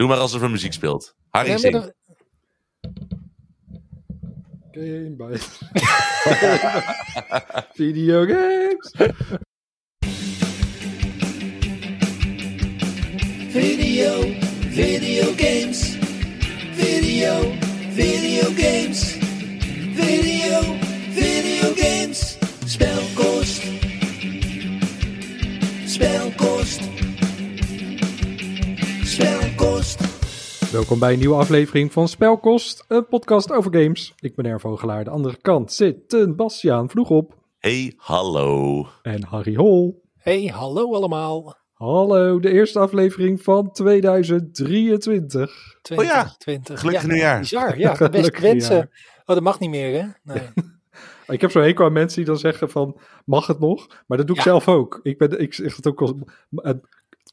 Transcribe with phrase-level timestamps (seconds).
[0.00, 1.14] Doe maar alsof er muziek speelt.
[1.30, 1.72] Harry, zing.
[1.72, 1.92] dan-
[4.72, 5.36] Game by
[7.74, 8.92] Video games.
[13.52, 14.20] Video,
[14.70, 15.96] video games.
[16.74, 17.40] Video,
[17.92, 19.16] video games.
[19.94, 20.60] Video,
[21.12, 22.38] video games.
[22.64, 23.62] Spelkost.
[25.84, 25.90] Spelkost.
[25.94, 26.59] Spelkost.
[30.72, 34.14] Welkom bij een nieuwe aflevering van Spelkost, een podcast over games.
[34.20, 38.86] Ik ben Ervo Gelaar, de andere kant zitten Bastiaan vroeg op Hey, hallo.
[39.02, 40.02] en Harry Hol.
[40.16, 41.56] Hey, hallo allemaal.
[41.72, 45.78] Hallo, de eerste aflevering van 2023.
[45.82, 46.80] 2020.
[46.80, 47.40] Gelukkig ja, nieuwjaar.
[47.40, 47.88] Bizar, ja.
[47.98, 48.70] Best Gelukkig wensen.
[48.70, 49.20] nieuwjaar.
[49.24, 50.06] Oh, dat mag niet meer, hè?
[50.34, 50.42] Nee.
[51.26, 53.86] Ik heb zo'n hekel aan mensen die dan zeggen van, mag het nog?
[54.06, 54.50] Maar dat doe ik Ja.
[54.50, 55.00] zelf ook.
[55.02, 56.12] Ik, ben, ik zeg het ook als,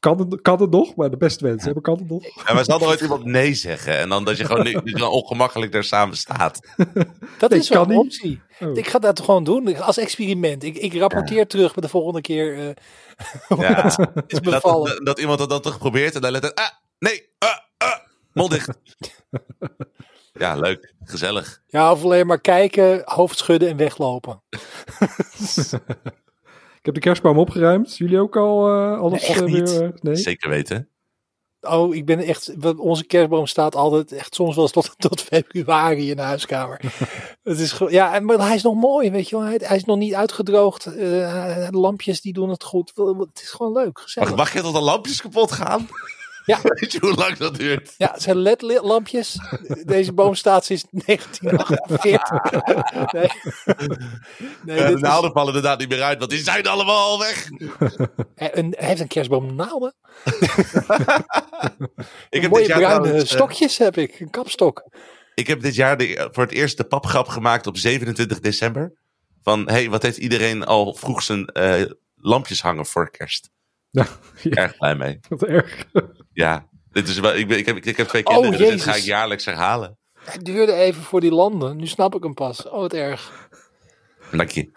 [0.00, 0.94] kan het, kan het nog?
[0.94, 2.24] Maar de beste mensen hebben, kan het nog?
[2.46, 3.96] En wij zal nooit iemand nee zeggen.
[3.98, 6.60] En dan dat je gewoon nu, dan ongemakkelijk daar samen staat.
[7.38, 7.98] Dat Nee, is wel een niet.
[7.98, 8.40] optie.
[8.60, 8.76] Oh.
[8.76, 10.62] Ik ga dat gewoon doen als experiment.
[10.64, 12.58] Ik, ik rapporteer terug bij de volgende keer.
[12.68, 12.74] eh
[13.48, 13.82] hoe Ja.
[13.84, 13.94] het
[14.26, 14.94] is Dat, bevallen.
[14.94, 16.54] dat, dat iemand dat dan toch probeert en dan let het.
[16.54, 17.98] Ah, nee, ah, ah,
[18.32, 18.68] mond dicht.
[20.32, 20.94] Ja, leuk.
[21.04, 21.60] Gezellig.
[21.66, 24.42] Ja, of alleen maar kijken, hoofd schudden en weglopen.
[26.88, 27.96] Ik heb de kerstboom opgeruimd.
[27.96, 29.82] Jullie ook al eh, alles Nee, echt eh, weer?
[29.84, 30.16] eh, nee?
[30.16, 30.88] Zeker weten.
[31.60, 32.54] Oh, ik ben echt.
[32.76, 36.80] Onze kerstboom staat altijd echt soms wel eens tot, tot februari in de huiskamer.
[37.42, 39.44] het is ja, en- maar hij is nog mooi, weet je wel.
[39.44, 40.86] Hij, hij is nog niet uitgedroogd.
[40.86, 40.94] Eh,
[41.70, 42.92] de lampjes die doen het goed.
[42.94, 44.28] Het is gewoon leuk, gezellig.
[44.28, 45.88] Wacht, mag je tot de lampjes kapot gaan?
[46.48, 46.58] Ja.
[46.80, 47.94] Weet je hoe lang dat duurt?
[47.96, 49.38] Ja, het zijn LED-lampjes.
[49.84, 52.30] Deze boom staat sinds 1948.
[53.12, 53.28] Nee,
[54.64, 57.18] nee Ja, de is- naalden vallen inderdaad niet meer uit, want die zijn allemaal al
[57.18, 57.48] weg.
[58.34, 59.94] hij, een- hij heeft een kerstboom naalden.
[62.30, 64.20] Ik heb, Mooie dit jaar bruine eh, stokjes heb ik.
[64.20, 64.82] Een kapstok.
[65.34, 68.92] ik heb dit jaar de, voor het eerst de papgrap gemaakt op 27 december.
[69.42, 71.84] Van, hey, wat heeft iedereen al vroeg zijn eh,
[72.14, 73.50] lampjes hangen voor kerst?
[73.90, 74.06] Ja,
[74.42, 75.18] ja, Erg blij mee.
[75.28, 75.84] wat erg.
[76.32, 78.82] Ja, dit is wel, ik, ben, ik, heb, ik heb twee Oh, kinderen, dus dit
[78.82, 79.98] ga ik jaarlijks herhalen.
[80.24, 81.76] Het duurde even voor die landen.
[81.76, 82.66] Nu snap ik hem pas.
[82.66, 83.48] Oh, wat erg.
[84.30, 84.70] Dank je.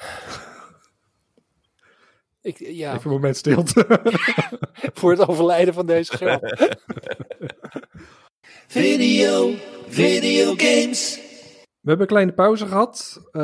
[2.42, 4.00] Ik, ja, Even een moment stilte.
[4.94, 6.72] voor het overlijden van deze grap.
[8.68, 9.54] Video,
[9.88, 11.20] video games.
[11.82, 13.22] We hebben een kleine pauze gehad.
[13.32, 13.42] Eh,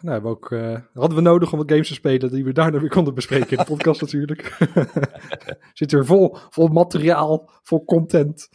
[0.00, 2.80] nou, we ook, eh, hadden we nodig om wat games te spelen die we daarna
[2.80, 4.58] weer konden bespreken in de podcast natuurlijk.
[5.72, 8.48] Zit er vol, vol materiaal, vol content.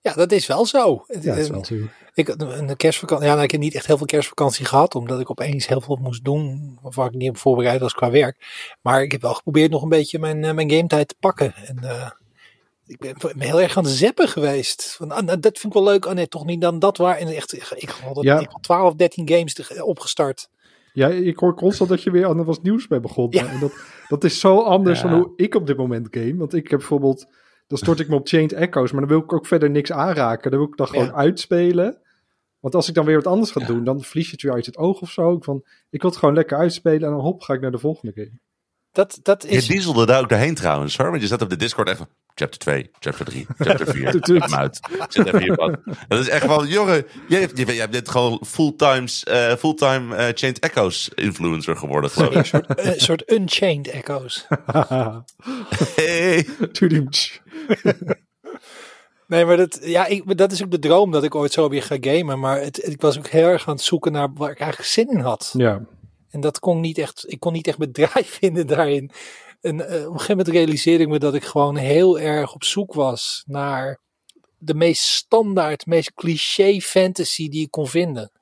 [0.00, 1.04] Ja, dat is wel zo.
[1.06, 1.74] Ja, dat is wel zo.
[2.14, 3.26] Ik had een kerstvakantie.
[3.26, 5.96] Ja, nou, ik heb niet echt heel veel kerstvakantie gehad, omdat ik opeens heel veel
[5.96, 8.36] moest doen waar ik niet op voorbereid was qua werk.
[8.82, 11.54] Maar ik heb wel geprobeerd nog een beetje mijn, eh, mijn gametijd te pakken.
[11.54, 11.76] En
[12.90, 14.94] ik ben, ben heel erg aan het zappen geweest.
[14.96, 16.06] Van, ah, nou, dat vind ik wel leuk.
[16.06, 17.16] Oh nee, toch niet dan dat waar.
[17.16, 18.38] En echt, ik, had Ja.
[18.40, 20.48] ik had 12, 13 games te- opgestart.
[20.92, 23.44] Ja, ik hoor constant dat je weer aan wat nieuws bent begonnen.
[23.44, 23.50] Ja.
[23.50, 23.72] En dat,
[24.08, 25.08] dat is zo anders Ja.
[25.08, 26.36] dan hoe ik op dit moment game.
[26.36, 27.26] Want ik heb bijvoorbeeld,
[27.66, 30.50] dan stort ik me op Chained Echoes, maar dan wil ik ook verder niks aanraken.
[30.50, 31.98] Dan wil ik dan gewoon uitspelen.
[32.60, 34.66] Want als ik dan weer wat anders ga doen, dan verlies je het weer uit
[34.66, 35.32] het oog of zo.
[35.36, 37.78] Ik, van, ik wil het gewoon lekker uitspelen en dan hop, ga ik naar de
[37.78, 38.40] volgende game.
[38.92, 39.66] Dat, dat Je is.
[39.66, 41.10] dieselde daar ook doorheen trouwens hoor.
[41.10, 44.10] Want je zat op de Discord echt van chapter 2, chapter 3, chapter 4.
[44.10, 44.44] Tut, tut.
[44.44, 44.80] Kom uit.
[45.08, 45.78] Zit even hier pad.
[46.08, 50.58] Dat is echt van, jongen, jij hebt, jij bent gewoon fulltime eh fulltime eh, Chained
[50.58, 54.46] Echoes influencer geworden geloof Een soort, unchained echoes.
[55.96, 56.46] Hey.
[59.26, 61.82] Nee, maar dat, ja, ik, dat is ook de droom dat ik ooit zo weer
[61.82, 62.38] ga gamen.
[62.38, 65.10] Maar het, ik was ook heel erg aan het zoeken naar waar ik eigenlijk zin
[65.10, 65.54] in had.
[65.56, 65.80] Ja,
[66.30, 69.10] En dat kon niet echt, ik kon niet echt bedrijf vinden daarin.
[69.60, 72.64] En eh, op een gegeven moment realiseerde ik me dat ik gewoon heel erg op
[72.64, 74.00] zoek was naar
[74.58, 78.32] de meest standaard, meest cliché fantasy die ik kon vinden.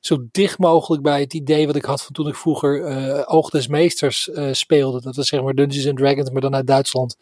[0.00, 3.50] Zo dicht mogelijk bij het idee wat ik had van toen ik vroeger eh Oog
[3.50, 5.00] des Meesters eh, speelde.
[5.00, 7.16] Dat was zeg maar Dungeons and Dragons, maar dan uit Duitsland.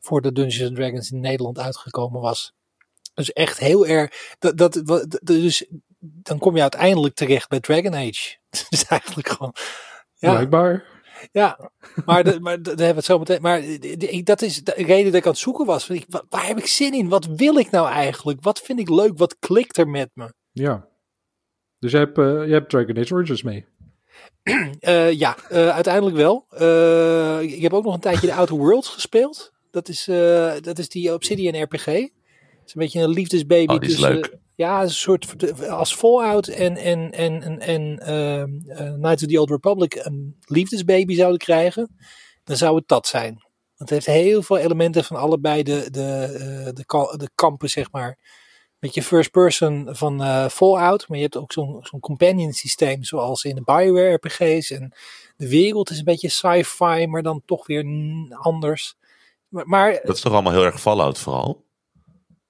[0.00, 2.52] Voordat Dungeons and Dragons in Nederland uitgekomen was.
[3.14, 4.36] Dus echt heel erg.
[4.38, 4.82] Dat, dat,
[5.22, 5.66] dus
[6.12, 8.36] dan kom je uiteindelijk terecht bij Dragon Age.
[8.50, 9.54] Dat is eigenlijk gewoon.
[10.18, 10.84] Ja, blijkbaar.
[11.32, 11.70] ja,
[12.04, 13.42] maar, de, maar de- daar hebben we het zo meteen.
[13.42, 15.88] Maar de- de- ik- dat is de reden dat ik aan het zoeken was.
[15.88, 17.08] Ik, wa- waar heb ik zin in?
[17.08, 18.38] Wat wil ik nou eigenlijk?
[18.42, 19.18] Wat vind ik leuk?
[19.18, 20.32] Wat klikt er met me?
[20.52, 20.88] Ja.
[21.78, 23.64] Dus je hebt, eh, je hebt Dragon Age Origins mee.
[24.80, 26.46] Eh, ja, eh, uiteindelijk wel.
[26.50, 29.52] Eh, ik heb ook nog een tijdje de Outer Worlds gespeeld.
[29.70, 31.84] Dat is, eh, dat is die Obsidian RPG.
[31.84, 31.94] Het
[32.66, 33.72] is een beetje een liefdesbaby.
[33.72, 34.36] Oh, die is tussen- leuk.
[34.56, 39.40] Ja, een soort als Fallout en, en, en, en, en ehm, eh, Knights of the
[39.40, 41.96] Old Republic een liefdesbaby zouden krijgen.
[42.44, 43.32] Dan zou het dat zijn.
[43.76, 47.90] Want het heeft heel veel elementen van allebei de, de, eh, de, de kampen, zeg
[47.92, 48.18] maar.
[48.78, 53.04] Met je first person van eh, Fallout, maar je hebt ook zo'n zo'n companion systeem
[53.04, 54.70] zoals in de Bioware RPG's.
[54.70, 54.94] En
[55.36, 57.84] de wereld is een beetje sci-fi, maar dan toch weer
[58.30, 58.94] anders.
[59.48, 61.65] Maar Dat is toch allemaal heel erg Fallout vooral?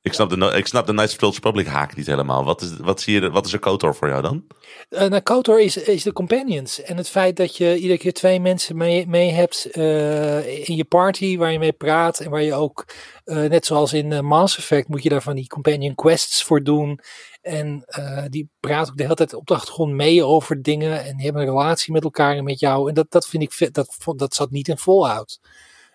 [0.06, 2.44] Ik snap de, ik snap de Knights of the Old Republic haak niet helemaal.
[2.44, 4.44] Wat is, wat zie je, wat is er KOTOR voor jou dan?
[4.91, 6.82] Uh, nou, KOTOR is, is de companions.
[6.82, 10.85] En het feit dat je iedere keer twee mensen mee, mee hebt eh, in je
[10.85, 12.20] party waar je mee praat.
[12.20, 12.85] En waar je ook,
[13.25, 17.00] eh, net zoals in Mass Effect, moet je daar van die companion quests voor doen.
[17.43, 17.85] En
[18.29, 21.05] die praten ook de hele tijd op de achtergrond mee over dingen.
[21.05, 22.88] En die hebben een relatie met elkaar en met jou.
[22.88, 23.75] En dat, dat vind ik vet.
[23.75, 25.41] Dat, dat zat niet in Fallout.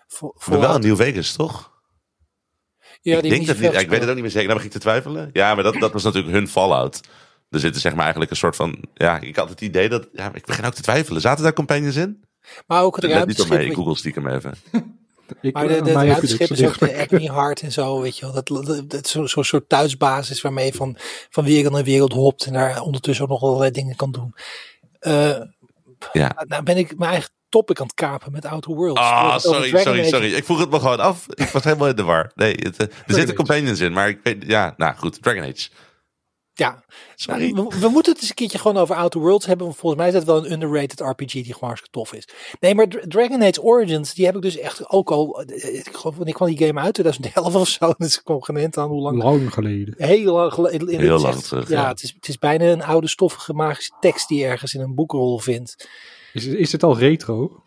[0.06, 1.71] Vo- Maar wel Fallout- in New Vegas, toch?
[3.02, 3.80] Ja, ik die denk dat niet.
[3.80, 4.48] ik weet het ook niet meer zeker.
[4.48, 5.30] Dan begin ik te twijfelen.
[5.32, 7.00] Ja, maar dat, dat was natuurlijk hun Fallout.
[7.50, 8.84] Er zitten zeg maar eigenlijk een soort van...
[8.94, 10.08] Ja, ik had het idee dat...
[10.12, 11.20] Ja, ik begin ook te twijfelen.
[11.20, 12.24] Zaten daar companions in?
[12.66, 13.58] Maar ook het Ik let niet op mee.
[13.58, 13.84] Ik ruimteschip.
[13.84, 14.54] google stiekem even.
[15.40, 16.96] Ik, Maar de, de, het ruimteschip is ook de.
[16.96, 18.34] Acme Heart en zo, weet je wel.
[18.34, 20.96] Dat, dat, dat, Zo'n zo soort thuisbasis waarmee je van,
[21.30, 24.34] van wereld naar wereld hopt en daar ondertussen ook nog allerlei dingen kan doen.
[24.98, 25.40] Eh,
[26.12, 26.44] Ja.
[26.46, 29.00] Nou ben ik mijn eigen topic aan het kapen met Outer Worlds.
[29.00, 30.32] Ah, sorry, sorry, Age- sorry.
[30.34, 31.26] Ik vroeg het me gewoon af.
[31.34, 32.30] Ik was helemaal in de war.
[32.34, 34.44] Nee, het, eh, er zitten companions in, maar ik weet...
[34.46, 35.22] Ja, nou goed.
[35.22, 35.68] Dragon Age.
[36.54, 36.84] Ja,
[37.14, 37.50] Sorry.
[37.50, 39.66] nou, we, we moeten het eens een keertje gewoon over Outer Worlds hebben.
[39.66, 42.28] Want volgens mij is dat wel een underrated RPG die gewoon hartstikke tof is.
[42.60, 45.42] Nee, maar Dra- Dragon Age Origins, die heb ik dus echt ook al...
[45.42, 46.94] eh, Ik geloof, wanneer kwam die game uit?
[46.94, 47.94] 2011 of zo.
[47.98, 49.94] Dus ik kom geen aan hoe lang Lang geleden.
[49.96, 50.88] Heel lang geleden.
[50.88, 51.88] Heel het is lang echt- terug, Ja, ja.
[51.88, 54.94] Het, is, het is bijna een oude stoffige magische tekst die je ergens in een
[54.94, 55.88] boekrol vindt.
[56.32, 57.62] Is, is het al retro?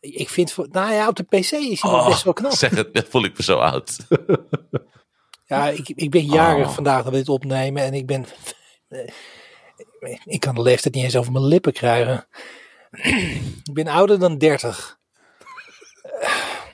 [0.00, 2.52] Ik vind, voor- nou ja, op de PC is hij nog Oh, best wel knap.
[2.52, 3.96] zeg het, dat voel ik me zo oud.
[5.46, 6.74] Ja, ik, ik ben jarig Oh.
[6.74, 8.26] vandaag dat we dit opnemen en ik ben.
[10.24, 12.26] Ik kan de leeftijd niet eens over mijn lippen krijgen.
[13.64, 14.98] ik ben ouder dan 30.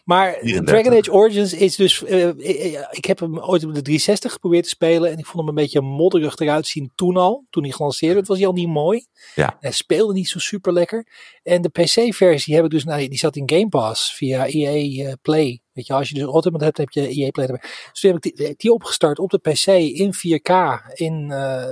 [0.06, 0.64] Maar 34.
[0.64, 2.04] Dragon Age Origins is dus.
[2.04, 5.10] eh, eh, ik heb hem ooit op de 360 geprobeerd te spelen.
[5.10, 7.44] En ik vond hem een beetje modderig eruit zien toen al.
[7.50, 9.06] Toen hij gelanceerd werd, was hij al niet mooi.
[9.34, 9.56] Ja.
[9.60, 11.06] Hij speelde niet zo super lekker.
[11.42, 12.84] En de PC-versie heb ik dus.
[12.84, 15.60] Nou, die zat in Game Pass via EA eh, Play.
[15.72, 17.68] Weet je, als je dus Ultimate hebt, heb je EA Play erbij.
[17.92, 19.66] Dus toen heb ik die, die opgestart op de PC
[19.96, 20.52] in 4K.
[20.94, 21.64] In, eh,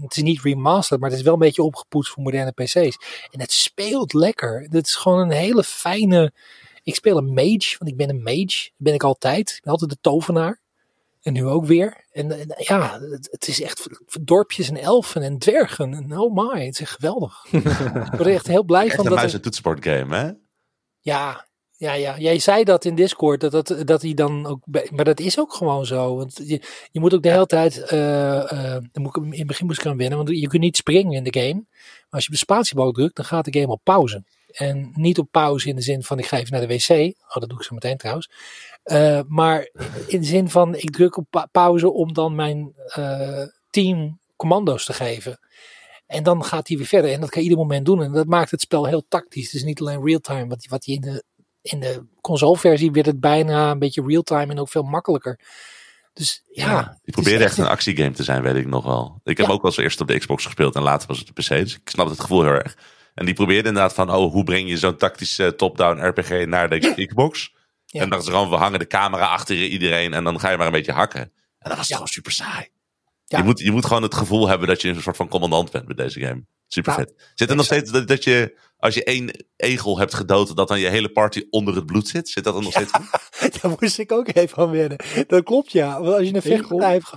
[0.00, 2.98] het is niet remastered, maar het is wel een beetje opgepoetst voor moderne PC's.
[3.30, 4.66] En het speelt lekker.
[4.70, 6.32] Het is gewoon een hele fijne.
[6.88, 8.62] Ik speel een mage, want ik ben een mage.
[8.62, 9.50] Dat ben ik altijd.
[9.50, 10.60] Ik ben altijd de tovenaar.
[11.22, 12.04] En nu ook weer.
[12.12, 13.88] En, en ja, het, het is echt
[14.20, 15.94] dorpjes en elfen en dwergen.
[15.94, 17.44] En oh my, het is echt geweldig.
[17.50, 19.04] ik word er echt heel blij Echt van.
[19.04, 20.30] een Dat muis- en toetsenbord game, hè?
[21.00, 21.46] ja,
[21.76, 22.18] ja, ja.
[22.18, 24.60] Jij zei dat in Discord, dat, dat, dat hij dan ook...
[24.90, 26.16] Maar dat is ook gewoon zo.
[26.16, 27.78] Want je, je moet ook de hele tijd...
[27.78, 30.62] eh, eh, dan moet ik, in het begin moest ik aan wennen, want je kunt
[30.62, 31.64] niet springen in de game.
[31.64, 34.24] Maar als je op de spatiebalk drukt, dan gaat de game op pauze.
[34.48, 37.14] En niet op pauze in de zin van ik ga even naar de wc.
[37.28, 38.30] Oh, dat doe ik zo meteen trouwens.
[38.82, 39.70] Eh, maar
[40.06, 44.84] in de zin van ik druk op pa- pauze om dan mijn eh, team commando's
[44.84, 45.38] te geven.
[46.06, 47.12] En dan gaat hij weer verder.
[47.12, 48.02] En dat kan je ieder moment doen.
[48.02, 49.44] En dat maakt het spel heel tactisch.
[49.44, 50.46] Het is niet alleen real-time.
[50.48, 51.24] Wat, wat je in de,
[51.62, 55.40] in de consoleversie werd het bijna een beetje real-time en ook veel makkelijker.
[56.12, 56.98] Dus ja.
[57.04, 59.20] is probeerde echt een- actiegame te zijn, weet ik nog wel.
[59.24, 59.52] Ik heb Ja.
[59.52, 61.48] ook wel eens eerst op de Xbox gespeeld en later was het op de PC.
[61.48, 62.76] Dus ik snap het gevoel heel erg.
[63.18, 67.06] En die probeerde inderdaad van, oh, hoe breng je zo'n tactische top-down RPG naar de
[67.06, 67.54] Xbox?
[67.86, 68.00] Ja.
[68.02, 70.66] En dachten ze gewoon, we hangen de camera achter iedereen en dan ga je maar
[70.66, 71.20] een beetje hakken.
[71.20, 71.94] En dat was Ja.
[71.94, 72.68] gewoon super saai.
[73.24, 73.38] Ja.
[73.38, 75.88] Je, moet, je moet gewoon het gevoel hebben dat je een soort van commandant bent
[75.88, 76.44] met deze game.
[76.66, 77.30] Super Nou, vet.
[77.34, 80.80] Zit er nog steeds dat, dat je, als je één egel hebt gedood, dat dan
[80.80, 82.28] je hele party onder het bloed zit?
[82.28, 82.92] Zit dat er nog steeds?
[83.60, 84.98] Daar moest ik ook even aan wennen.
[85.26, 86.00] Dat klopt ja.
[86.00, 87.12] Want als je een vechtpartij hebt...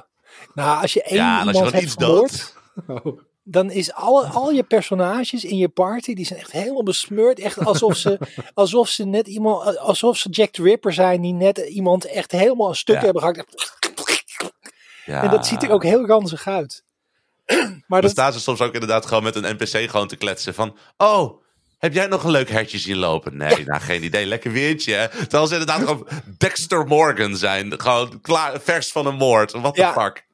[0.53, 2.59] Nou, als je één Ja, en als je iemand dan hebt iets doodt.
[2.87, 3.19] Oh.
[3.51, 7.39] Dan is alle, al je personages in je party, die zijn echt helemaal besmeurd.
[7.39, 8.19] Echt alsof ze,
[8.53, 12.69] alsof ze net iemand, alsof ze Jack the Ripper zijn, die net iemand echt helemaal
[12.69, 13.01] een stuk Ja.
[13.03, 13.45] hebben gehakt.
[15.05, 15.23] Ja.
[15.23, 16.83] En dat ziet er ook heel ranzig uit.
[17.51, 20.53] Maar Dan dat, staan ze soms ook inderdaad gewoon met een NPC gewoon te kletsen
[20.53, 20.77] van...
[20.97, 21.41] Oh,
[21.77, 23.37] heb jij nog een leuk hertje zien lopen?
[23.37, 24.25] Nee, nou geen idee.
[24.25, 24.93] Lekker weertje.
[24.93, 25.07] hè?
[25.09, 27.81] Terwijl ze inderdaad gewoon Dexter Morgan zijn.
[27.81, 29.51] Gewoon klaar, vers van een moord.
[29.51, 29.93] What the Ja.
[29.93, 30.25] fuck?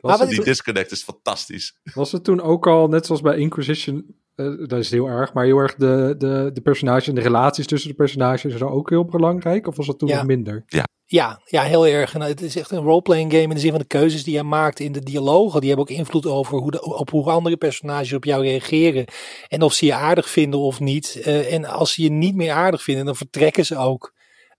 [0.00, 1.78] Maar wat Die disconnect is fantastisch.
[1.94, 5.44] Was het toen ook al, net zoals bij Inquisition, eh, dat is heel erg, maar
[5.44, 9.04] heel erg de, de, de personages en de relaties tussen de personages er ook heel
[9.04, 9.66] belangrijk?
[9.66, 10.16] Of was dat toen Ja.
[10.16, 10.64] nog minder?
[11.06, 12.14] ja, ja, heel erg.
[12.14, 14.42] En het is echt een roleplaying game in de zin van de keuzes die je
[14.42, 15.60] maakt in de dialogen.
[15.60, 19.04] Die hebben ook invloed over hoe de, op hoe andere personages op jou reageren.
[19.48, 21.20] En of ze je aardig vinden of niet.
[21.24, 24.14] Eh, en als ze je niet meer aardig vinden, dan vertrekken ze ook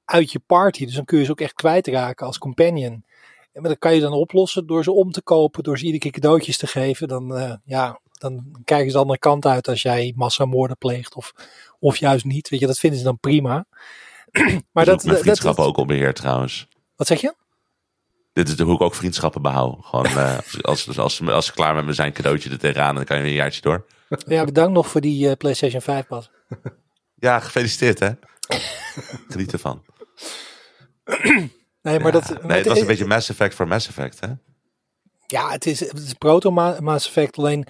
[0.06, 0.86] uit je party.
[0.86, 3.04] Dus dan kun je ze ook echt kwijtraken als companion.
[3.54, 6.04] En maar dat kan je dan oplossen door ze om te kopen, door ze iedere
[6.04, 7.08] keer cadeautjes te geven.
[7.08, 11.34] Dan, eh, ja, dan kijken ze de andere kant uit als jij massamoorden pleegt of,
[11.80, 12.50] of juist niet.
[12.50, 13.66] Weet je, dat vinden ze dan prima.
[14.72, 16.68] maar dat, dat, dat, vriendschappen ook onbeheerd trouwens.
[16.96, 17.34] Wat zeg je?
[18.34, 19.86] Dit is de hoe ik ook vriendschappen behoud.
[19.86, 22.96] Gewoon eh, als, als, als, als, als ze klaar met me zijn, cadeautje er tegenaan.
[22.96, 23.86] Dan kan je weer een jaartje door.
[24.28, 26.32] Ja, bedankt nog voor die eh, PlayStation 5 pas.
[27.16, 28.12] Ja, gefeliciteerd hè.
[29.30, 29.84] Geniet ervan.
[31.84, 34.28] Nee, maar dat, Ja, nee, het was een beetje Mass Effect voor Mass Effect hè.
[35.28, 37.38] Ja, het is, het is proto Ma- Mass Effect.
[37.38, 37.66] Alleen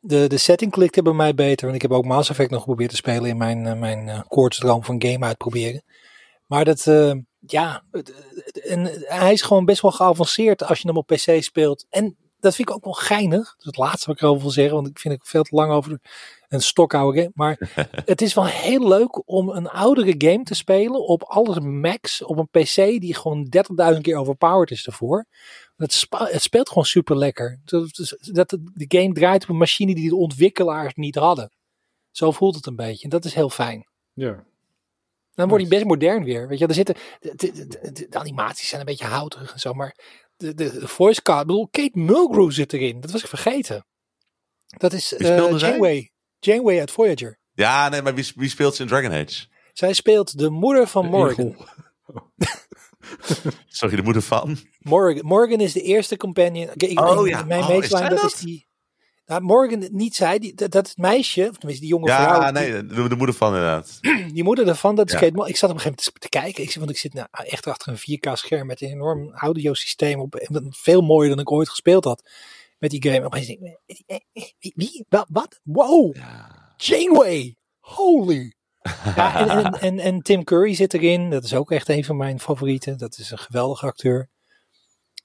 [0.00, 1.64] de, de setting klikte bij mij beter.
[1.64, 4.84] Want ik heb ook Mass Effect nog geprobeerd te spelen in mijn, eh, mijn koortsdroom
[4.84, 5.82] van game uitproberen.
[6.46, 7.84] Maar dat, eh, ja,
[8.62, 11.86] en hij is gewoon best wel geavanceerd als je hem op PC speelt.
[11.90, 13.44] En dat vind ik ook wel geinig.
[13.44, 15.54] Dat is het laatste wat ik erover wil zeggen, want ik vind het veel te
[15.54, 15.98] lang over
[16.48, 17.30] een stokoude game.
[17.34, 17.70] Maar
[18.04, 22.36] het is wel heel leuk om een oudere game te spelen op alles max op
[22.38, 23.52] een PC die gewoon
[23.94, 25.26] 30.000 keer overpowered is ervoor.
[25.76, 27.60] Het, het speelt gewoon super lekker.
[27.64, 31.52] Dat, dat- dat de game draait op een machine die de ontwikkelaars niet hadden.
[32.10, 33.04] Zo voelt het een beetje.
[33.04, 33.88] En dat is heel fijn.
[34.12, 34.44] Ja.
[35.34, 36.48] Dan wordt hij best modern weer.
[36.48, 39.72] Weet je, er zitten, de, de, de- de animaties zijn een beetje houterig en zo,
[39.72, 39.96] maar
[40.46, 43.00] de, de, de voice card, ik bedoel, Kate Mulgrew zit erin.
[43.00, 43.86] Dat was ik vergeten.
[44.66, 45.68] Dat is eh zij?
[45.70, 46.10] Janeway.
[46.38, 47.38] Janeway uit Voyager.
[47.52, 49.46] Ja, nee, maar wie, wie speelt ze in Dragon Age?
[49.72, 51.56] Zij speelt de moeder van Morgan.
[53.66, 54.56] Sorry, de moeder van?
[54.78, 56.70] Morgan, Morgan is de eerste companion.
[56.74, 57.42] Ik- Oh ja.
[57.42, 58.66] Mijn Oh, is dat, is die.
[59.26, 62.40] Nou, Morgan, niet zij, die, dat, dat meisje, of tenminste die jonge vrouw.
[62.40, 63.98] Ja, nee, de, de moeder van inderdaad.
[64.32, 65.18] Die moeder daarvan, dat is Ja.
[65.18, 65.48] Kate Moss.
[65.48, 66.62] Ik zat op een gegeven moment te kijken.
[66.62, 70.20] Ik zei, want ik zit nou echt achter een 4K-scherm met een enorm audiosysteem.
[70.20, 72.30] Op, en veel mooier dan ik ooit gespeeld had
[72.78, 73.16] met die game.
[73.16, 74.72] En opeens denk ik, eh, eh, wie?
[74.74, 75.06] wie?
[75.08, 75.26] Wat?
[75.28, 75.60] wat?
[75.62, 76.14] Wow!
[76.76, 77.56] Janeway!
[77.78, 78.52] Holy!
[79.16, 81.30] Ja, en, en, en, en Tim Curry zit erin.
[81.30, 82.98] Dat is ook echt een van mijn favorieten.
[82.98, 84.28] Dat is een geweldige acteur.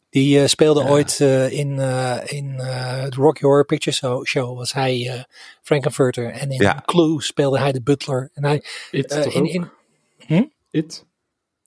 [0.09, 0.89] Die eh, speelde Ja.
[0.89, 5.25] ooit eh, in, eh, in de Rocky Horror Picture Show, show was hij
[5.61, 6.31] Frankenfurter.
[6.31, 6.83] En in Ja.
[6.85, 8.29] Clue speelde hij de butler.
[8.33, 11.05] En hij, It in, in, It.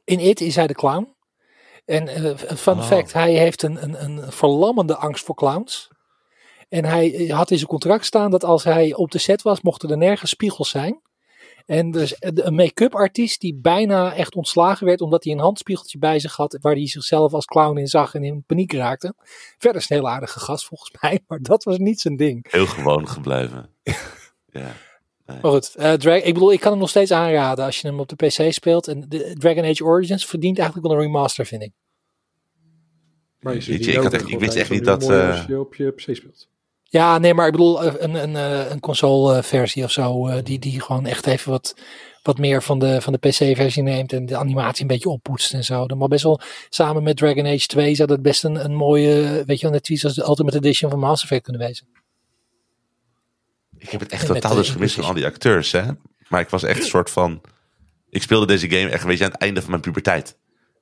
[0.04, 1.14] in It is hij de clown.
[1.84, 2.84] En een fun Oh.
[2.86, 5.88] fact, hij heeft een, een, een verlammende angst voor clowns.
[6.68, 9.90] En hij had in zijn contract staan dat als hij op de set was, mochten
[9.90, 11.00] er nergens spiegels zijn.
[11.66, 16.18] En dus een make-up artiest die bijna echt ontslagen werd omdat hij een handspiegeltje bij
[16.18, 19.14] zich had waar hij zichzelf als clown in zag en in paniek raakte.
[19.58, 22.46] Verder is een heel aardige gast volgens mij, maar dat was niet zijn ding.
[22.52, 23.68] Heel gewoon gebleven.
[24.52, 24.72] ja.
[25.26, 28.00] Maar goed, eh, Dra- ik bedoel, ik kan hem nog steeds aanraden als je hem
[28.00, 28.88] op de PC speelt.
[28.88, 31.72] En de Dragon Age Origins verdient eigenlijk wel een remaster, vind ik.
[33.40, 35.74] Maar je, niet ik had echt- ik wist echt niet dat, eh, Als je op
[35.74, 36.48] je PC speelt.
[36.92, 40.58] Ja, nee, maar ik bedoel eh, een, een, eh, een console-versie of zo, eh, die,
[40.58, 41.76] die gewoon echt even wat,
[42.22, 45.64] wat meer van de, van de PC-versie neemt en de animatie een beetje oppoetst en
[45.64, 45.86] zo.
[45.86, 49.42] Dan maar best wel samen met Dragon Age 2 zou dat best een, een mooie,
[49.46, 51.86] weet je wel, net iets als de Ultimate Edition van Mass Effect kunnen wezen.
[53.78, 55.82] Ik heb het echt totaal dus gemist van al die acteurs, hè.
[56.28, 57.40] Maar ik was echt een soort van...
[58.10, 60.36] Ik speelde deze game echt een beetje aan het einde van mijn puberteit.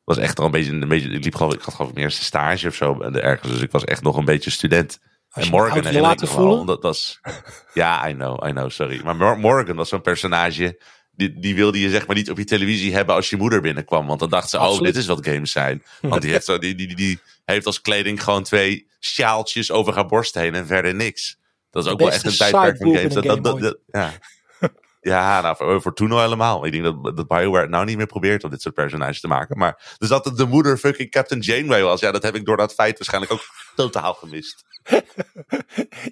[0.05, 0.73] was echt al een beetje...
[0.73, 3.53] Een beetje ik, liep gewoon, ik had gewoon mijn eerste stage of zo en ergens.
[3.53, 4.99] Dus ik was echt nog een beetje student.
[5.31, 6.67] Als en Morgan ik laten voelen.
[6.67, 7.21] Dat was...
[7.75, 9.01] Ja, I know, I know, sorry.
[9.05, 10.81] Maar Mor- Morgan was zo'n personage...
[11.13, 14.07] Die, die wilde je zeg maar niet op je televisie hebben als je moeder binnenkwam.
[14.07, 15.83] Want dan dacht ze, oh, dit is wat games zijn.
[16.01, 20.07] Want die heeft, zo, die, die, die, heeft als kleding gewoon twee sjaaltjes over haar
[20.07, 21.39] borst heen en verder niks.
[21.71, 23.15] Dat is ook wel echt een tijdperk van games.
[23.15, 24.13] game dat- ja.
[25.01, 26.67] Ja, nou, voor, voor toen al helemaal.
[26.67, 29.29] Ik denk dat, dat Bioware het nou niet meer probeert om dit soort personages te
[29.29, 29.59] maken.
[29.59, 32.01] Maar dus dat het de moeder fucking Captain Janeway was.
[32.01, 34.65] Ja, dat heb ik door dat feit waarschijnlijk ook totaal gemist.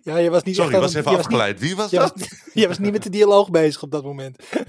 [0.02, 1.60] Ja, je was niet Sorry, echt ik was even je was niet- afgeleid.
[1.60, 2.28] Wie was Je was, dat?
[2.54, 4.36] je was niet met de dialoog bezig op dat moment.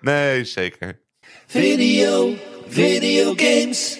[0.00, 1.00] Nee, zeker.
[1.46, 2.34] Video,
[2.68, 3.98] videogames.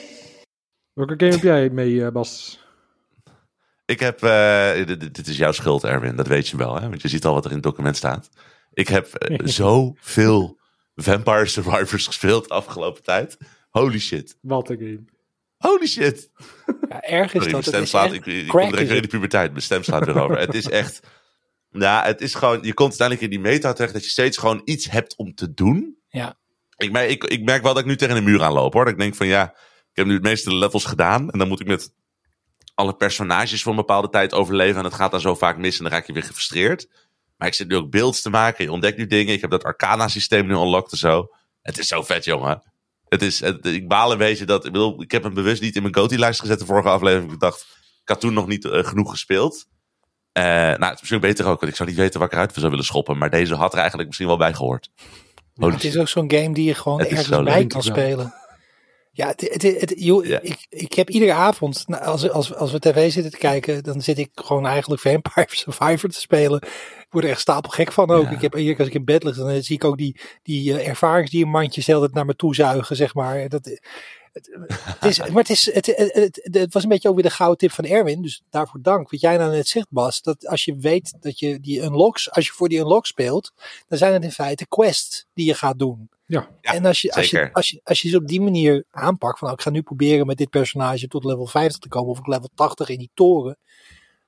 [0.92, 2.60] Welke game heb jij mee, eh, Bas?
[3.86, 6.16] Ik heb, eh, dit is jouw schuld, Erwin.
[6.16, 6.88] Dat weet je wel, hè?
[6.88, 8.28] Want je ziet al wat er in het document staat.
[8.80, 10.58] Ik heb eh, zoveel
[10.96, 13.36] Vampire Survivors gespeeld de afgelopen tijd.
[13.70, 14.36] Holy shit.
[14.40, 15.04] Wat een game.
[15.56, 16.30] Holy shit.
[16.88, 17.64] Ja, erg is Sorry, mijn dat.
[17.64, 18.12] stem slaat.
[18.12, 19.50] Ik, ik kom direct weer in de puberteit.
[19.50, 20.38] Mijn stem slaat weer over.
[20.38, 21.00] Het is echt.
[21.70, 22.58] Ja, het is gewoon.
[22.62, 25.54] Je komt uiteindelijk in die meta terecht dat je steeds gewoon iets hebt om te
[25.54, 25.96] doen.
[26.08, 26.38] Ja.
[26.76, 28.84] Ik merk, ik, ik merk wel dat ik nu tegen een muur aanloop hoor.
[28.84, 29.50] Dat ik denk van ja,
[29.90, 31.30] ik heb nu het meeste levels gedaan.
[31.30, 31.92] En dan moet ik met
[32.74, 34.78] alle personages voor een bepaalde tijd overleven.
[34.78, 36.88] En het gaat dan zo vaak mis en dan raak je weer gefrustreerd.
[37.40, 38.64] Maar ik zit nu ook beelds te maken.
[38.64, 39.34] Je ontdekt nu dingen.
[39.34, 41.26] Ik heb dat arcana systeem nu unlocked en zo.
[41.62, 42.62] Het is zo vet, jongen.
[43.08, 44.64] Het is, het- ik baal een beetje dat.
[44.64, 47.32] Ik, bedoel, ik heb hem bewust niet in mijn GOTY-lijst gezet de vorige aflevering.
[47.32, 47.60] Ik dacht,
[48.02, 49.66] ik had toen nog niet eh, genoeg gespeeld.
[50.32, 52.52] Eh, nou, het is misschien beter ook, want ik zou niet weten waar ik eruit
[52.54, 53.18] zou willen schoppen.
[53.18, 54.90] Maar deze had er eigenlijk misschien wel bij gehoord.
[55.54, 58.34] Het is ook zo'n game die je gewoon Het ergens bij kan spelen.
[59.20, 60.40] Ja, het, het, het- joh, Ja.
[60.40, 64.02] Ik, ik heb iedere avond, nou, als, als, als we tv zitten te kijken, dan
[64.02, 66.60] zit ik gewoon eigenlijk Vampire Survivor te spelen.
[66.62, 68.24] Ik word er echt stapelgek van ook.
[68.24, 68.30] Ja.
[68.30, 70.78] Ik heb, hier, als ik in bed lig, dan eh, zie ik ook die, die
[70.78, 73.48] eh, ervaringsdiermandjes de hele tijd naar me toe zuigen, zeg maar.
[73.48, 74.50] Dat, het,
[74.84, 77.30] het is, maar het, is, het, het, het, het was een beetje ook weer de
[77.30, 79.10] gouden tip van Erwin, dus daarvoor dank.
[79.10, 82.46] Wat jij nou net zegt, Bas, dat als je weet dat je die unlocks, als
[82.46, 83.52] je voor die unlock speelt,
[83.88, 86.08] dan zijn het in feite quests die je gaat doen.
[86.30, 87.52] Ja, Ja, en als je, als, je, zeker.
[87.52, 90.26] als, je, als je ze op die manier aanpakt, van nou, ik ga nu proberen
[90.26, 93.58] met dit personage tot level 50 te komen, of ik level 80 in die toren,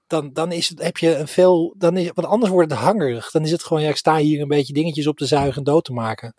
[0.07, 3.31] dan, dan is het, heb je een veel, dan is, want anders wordt het hangerig.
[3.31, 5.65] Dan is het gewoon, ja, ik sta hier een beetje dingetjes op te zuigen en
[5.65, 6.35] dood te maken.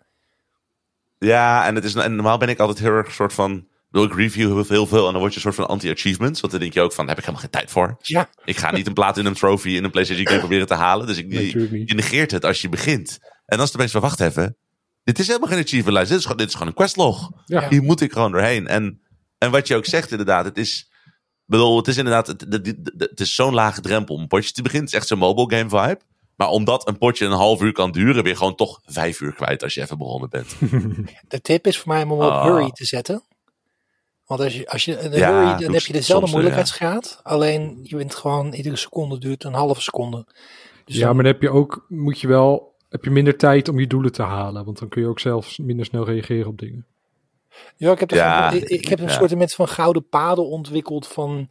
[1.18, 3.66] Ja, en, het is, en normaal ben ik altijd heel erg een soort van...
[3.90, 6.40] Wil ik review heel, heel veel en dan word je een soort van anti-achievements.
[6.40, 7.96] Want dan denk je ook van, daar heb ik helemaal geen tijd voor.
[8.00, 11.06] Ja, Ik ga niet een platinum trophy in een PlayStation game proberen te halen.
[11.06, 13.18] Dus ik, je negeert het als je begint.
[13.20, 14.56] En dan is het opeens van, wacht even.
[15.04, 16.08] Dit is helemaal geen achievement lijst.
[16.08, 17.30] Dit is gewoon, dit is gewoon een questlog.
[17.44, 17.68] Ja.
[17.68, 18.66] Hier moet ik gewoon doorheen.
[18.66, 19.00] En,
[19.38, 20.90] en wat je ook zegt inderdaad, het is...
[21.44, 24.52] bedoel, het is inderdaad, het, het, het- het is zo'n lage drempel om een potje
[24.52, 24.84] te beginnen.
[24.86, 26.00] Het is echt zo'n mobile game vibe.
[26.36, 29.62] Maar omdat een potje een half uur kan duren, weer gewoon toch vijf uur kwijt
[29.62, 30.56] als je even begonnen bent.
[31.28, 32.44] de tip is voor mij om hem op Ah.
[32.44, 33.22] hurry te zetten.
[34.26, 37.20] Want als je, als je een Ja, hurry, dan heb je dezelfde soms, moeilijkheidsgraad.
[37.22, 40.26] Alleen je bent gewoon, iedere seconde duurt een halve seconde.
[40.84, 43.68] Dus ja dan- maar dan heb je ook, moet je wel, heb je minder tijd
[43.68, 44.64] om je doelen te halen.
[44.64, 46.86] Want dan kun je ook zelfs minder snel reageren op dingen.
[47.76, 49.12] Ja, ik heb, Ja, ik, ik heb een ja.
[49.12, 51.48] soort met van gouden paden ontwikkeld van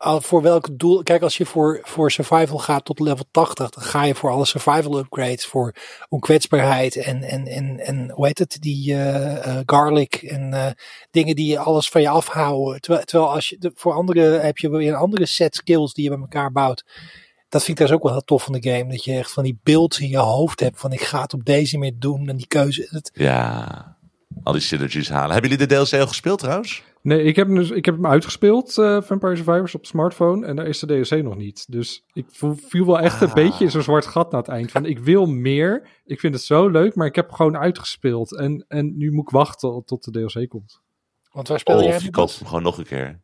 [0.00, 1.02] voor welk doel.
[1.02, 4.44] Kijk, als je voor, voor survival gaat tot level 80, dan ga je voor alle
[4.44, 5.74] survival upgrades, voor
[6.08, 10.70] onkwetsbaarheid en, en, en, en hoe heet het, die eh, eh, garlic en eh,
[11.10, 12.80] dingen die alles van je afhouden.
[12.80, 16.04] Terwijl, terwijl als je de, voor anderen heb je weer een andere set skills die
[16.04, 16.84] je bij elkaar bouwt.
[17.48, 18.90] Dat vind ik dus ook wel heel tof van de game.
[18.90, 21.44] Dat je echt van die beelds in je hoofd hebt van ik ga het op
[21.44, 22.86] deze manier doen en die keuze.
[22.90, 23.96] Het, Ja,
[24.42, 25.32] al die synergies halen.
[25.32, 26.82] Hebben jullie de DLC al gespeeld trouwens?
[27.02, 30.46] Nee, ik heb, hem dus, ik heb hem uitgespeeld, eh Vampire Survivors, op smartphone.
[30.46, 31.64] En daar is de DLC nog niet.
[31.68, 33.34] Dus ik voel, viel wel echt een Ah.
[33.34, 34.70] beetje in zo'n zwart gat na het eind.
[34.70, 35.88] Van, ik wil meer.
[36.04, 38.36] Ik vind het zo leuk, maar ik heb gewoon uitgespeeld.
[38.36, 40.80] En, en nu moet ik wachten tot de DLC komt.
[41.32, 43.20] want waar speel Of hem, je koopt hem gewoon nog een keer.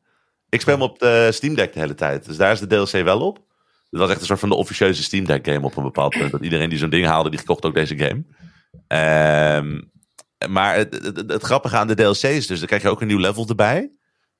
[0.48, 2.24] Ik speel hem op de Steam Deck de hele tijd.
[2.26, 3.38] Dus daar is de DLC wel op.
[3.94, 6.30] Dat was echt een soort van de officieuze Steam Deck game op een bepaald punt.
[6.30, 8.24] Dat iedereen die zo'n ding haalde, die kocht ook deze game.
[8.88, 9.80] Ehm,
[10.50, 13.00] maar het, het, het- het grappige aan de DLC is dus, dan krijg je ook
[13.00, 13.90] een nieuw level erbij.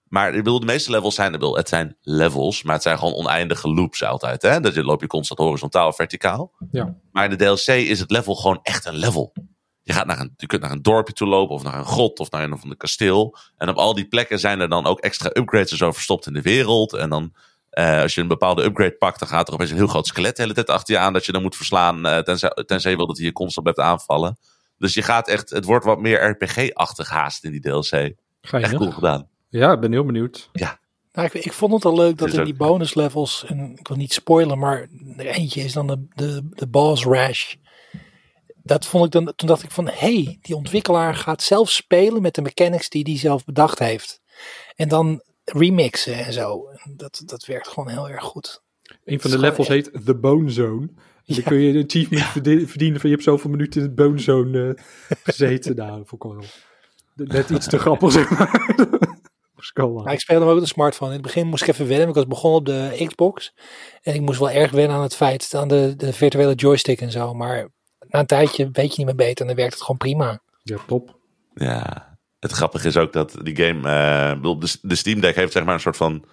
[0.05, 3.15] Maar ik bedoel, de meeste levels zijn, bedoel, het zijn levels, maar het zijn gewoon
[3.15, 4.43] oneindige loops altijd.
[4.43, 4.61] Hè?
[4.61, 6.53] Dus je loop je constant horizontaal of verticaal.
[6.71, 6.97] Ja.
[7.13, 9.33] Maar in de DLC is het level gewoon echt een level.
[9.83, 12.19] Je, gaat naar een, je kunt naar een dorpje toe lopen of naar een grot
[12.19, 13.37] of naar een of ander kasteel.
[13.57, 16.33] En op al die plekken zijn er dan ook extra upgrades en zo verstopt in
[16.33, 16.93] de wereld.
[16.93, 17.33] En dan,
[17.75, 20.37] eh, als je een bepaalde upgrade pakt, dan gaat er opeens een heel groot skelet
[20.37, 22.07] de hele tijd achter je aan dat je dan moet verslaan.
[22.07, 24.39] eh, tenzij, tenzij je wil dat hij je constant blijft aanvallen.
[24.79, 27.93] Dus je gaat echt, het wordt wat meer RPG-achtig haast in die DLC.
[27.93, 28.75] Echt Geinig.
[28.79, 29.29] cool gedaan.
[29.49, 30.51] Ja, ik ben heel benieuwd.
[31.13, 33.89] Nou, ik, ik vond het al leuk dat in ook- die bonus levels, en ik
[33.89, 37.55] wil niet spoilen, maar er eentje is dan de, de, de boss rash.
[38.63, 42.23] Dat vond ik dan, toen dacht ik van, hé, hey, die ontwikkelaar gaat zelf spelen
[42.23, 44.21] met de mechanics die hij zelf bedacht heeft.
[44.77, 46.65] En dan remixen en zo.
[46.97, 48.63] Dat, dat werkt gewoon heel erg goed.
[49.05, 50.81] Een van de levels heet The Bone Zone.
[50.87, 51.43] En dan Ja.
[51.43, 54.75] kun je een achievement verdi- verdienen van je hebt zoveel minuten in het Bone Zone
[54.75, 55.77] eh, gezeten.
[55.77, 56.45] nou, wel
[57.15, 60.13] net iets te grappig, zeg maar.
[60.13, 61.11] Ik speelde hem ook op de smartphone.
[61.11, 62.05] In het begin moest ik even wennen.
[62.07, 62.67] want Ik was begonnen op
[62.99, 63.55] de Xbox.
[64.03, 67.11] En ik moest wel erg wennen aan het feit, aan de, de virtuele joystick en
[67.11, 67.35] zo.
[67.35, 67.69] Maar
[68.09, 70.43] na een tijdje weet je niet meer beter en dan werkt het gewoon prima.
[70.63, 71.19] Ja, top.
[71.55, 72.14] Ja,
[72.45, 75.65] het grappige is ook dat die game, eh, bedoel, de, de Steam Deck heeft zeg
[75.65, 76.25] maar een soort van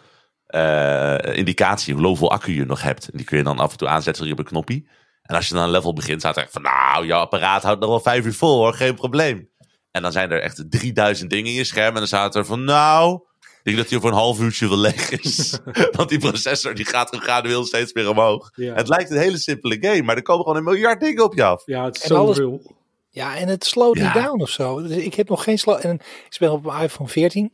[0.46, 3.08] eh, indicatie hoe hoeveel accu je nog hebt.
[3.12, 4.90] En die kun je dan af en toe aanzetten op een knoppie.
[5.22, 7.90] En als je dan een level begint, staat er van, nou, jouw apparaat houdt nog
[7.90, 9.50] wel vijf uur vol hoor, geen probleem.
[9.92, 12.64] En dan zijn er echt 3000 dingen in je scherm en dan staat er van,
[12.64, 15.60] nou, ik denk dat hij voor een half uurtje wel leeg is.
[15.98, 18.52] Want die processor die gaat gradueel steeds meer omhoog.
[18.56, 21.34] Ja, Het lijkt een hele simpele game, maar er komen gewoon een miljard dingen op
[21.36, 21.64] je af.
[21.66, 22.80] ja het is En zo alles- veel.
[23.14, 24.14] Ja, en het slowt Ja.
[24.14, 24.82] down of zo.
[24.82, 25.86] Dus ik heb nog geen slow.
[25.86, 27.54] En ik speel op een iPhone 14.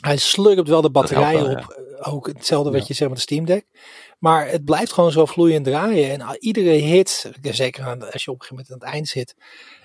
[0.00, 1.58] Hij slurpt wel de wel, op.
[2.00, 3.66] eh, Ook hetzelfde wat je zegt met de Steam Deck.
[4.18, 6.10] Maar het blijft gewoon zo vloeiend draaien.
[6.20, 9.34] En iedere hit, zeker aan- als je op een gegeven moment aan het eind zit.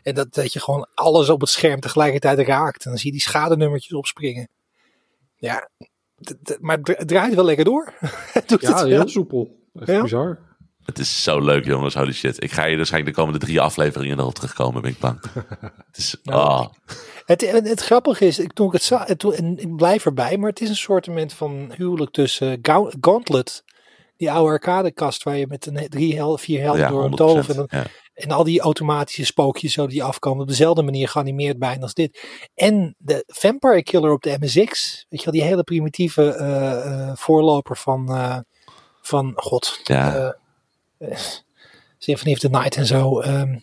[0.03, 2.83] En dat, dat je gewoon alles op het scherm tegelijkertijd raakt.
[2.83, 4.49] En dan zie je die schadenummertjes opspringen.
[5.35, 5.69] Ja,
[6.59, 7.93] maar het dra- het draait wel lekker door.
[8.45, 8.85] Doet Ja, het wel.
[8.87, 9.59] heel soepel.
[9.73, 10.01] Echt Ja.
[10.01, 10.39] bizar.
[10.85, 11.93] Het is zo leuk, jongens.
[11.93, 12.43] Holy shit.
[12.43, 15.21] Ik ga hier waarschijnlijk de komende drie afleveringen erop terugkomen, ben ik bang.
[15.87, 16.67] het is, Nou, oh.
[17.25, 20.49] Het, het, het grappige is, ik, toen ik het zag, en ik blijf erbij, maar
[20.49, 23.63] het is een soort van huwelijk tussen Gau- Gauntlet,
[24.17, 27.13] die oude arcadekast waar je met een, drie hel, vier helden ja, door een 100%.
[27.15, 27.83] doolhof en dan, ja.
[28.13, 30.41] En al die automatische spookjes zo die afkomen.
[30.41, 32.19] Op dezelfde manier geanimeerd bijna als dit.
[32.55, 35.05] En de Vampire Killer op de MSX.
[35.09, 38.37] Weet je wel, die hele primitieve eh, eh, voorloper van, eh,
[39.01, 39.79] van god.
[39.83, 40.37] Ja.
[41.09, 41.17] Eh,
[41.97, 43.19] Symphony of the Night en zo.
[43.19, 43.55] ehm,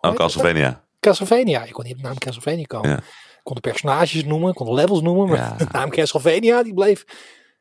[0.00, 0.84] Ook Castlevania.
[1.00, 1.64] Castlevania.
[1.64, 2.90] Ik kon niet op de naam Castlevania komen.
[2.90, 2.96] Ja.
[2.96, 5.28] Ik kon de personages noemen, ik kon de levels noemen.
[5.28, 5.54] Maar Ja.
[5.64, 7.04] de naam Castlevania, die bleef...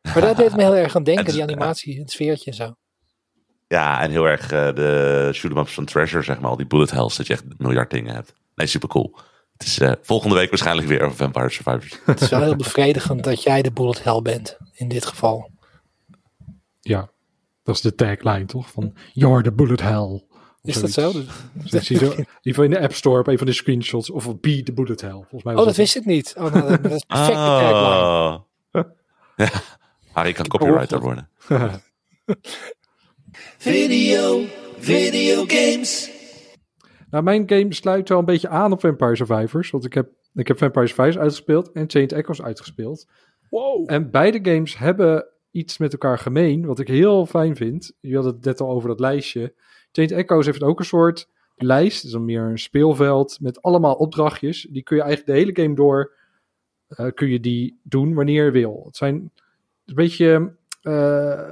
[0.02, 2.76] Maar dat deed me heel erg aan denken, Het die animatie, het sfeertje en zo.
[3.68, 6.50] Ja, en heel erg eh, de shoot-em-ups van Treasure, zeg maar.
[6.50, 8.34] Al die bullet hells, dat je echt miljard dingen hebt.
[8.56, 9.18] Nee, super cool.
[9.58, 12.00] Het is eh, volgende week waarschijnlijk weer over Vampire Survivors.
[12.06, 15.50] Het is wel heel bevredigend dat jij de bullet hell bent, in dit geval.
[16.82, 17.10] Ja,
[17.68, 18.72] dat is de tagline toch?
[18.72, 20.24] Van You're the bullet hell.
[20.62, 21.12] Is dat zo?
[21.54, 23.54] Dus ik zie zo, in ieder geval in de App Store op een van de
[23.54, 24.10] screenshots.
[24.10, 25.12] Of Be the bullet hell.
[25.12, 26.34] Volgens mij was Oh, dat wist ik niet.
[26.38, 27.96] Oh, nou, dat dat is een perfecte tagline.
[28.02, 28.40] Oh.
[29.36, 29.50] ja,
[30.12, 31.30] Harry kan copywriter worden.
[33.58, 34.46] Video,
[34.78, 36.12] video games.
[37.10, 39.70] Nou, mijn game sluit wel een beetje aan op Vampire Survivors.
[39.70, 43.08] Want ik heb, ik heb Vampire Survivors uitgespeeld en Chained Echoes uitgespeeld.
[43.50, 43.92] Wow.
[43.92, 45.26] En beide games hebben
[45.58, 47.94] iets met elkaar gemeen, wat ik heel fijn vind.
[48.00, 49.54] Je had het net al over dat lijstje.
[49.92, 54.68] Chained Echoes heeft ook een soort lijst, is dan meer een speelveld met allemaal opdrachtjes.
[54.70, 56.14] Die kun je eigenlijk de hele game door,
[56.88, 58.82] eh, kun je die doen wanneer je wil.
[58.86, 59.32] Het zijn
[59.86, 61.52] een beetje, eh,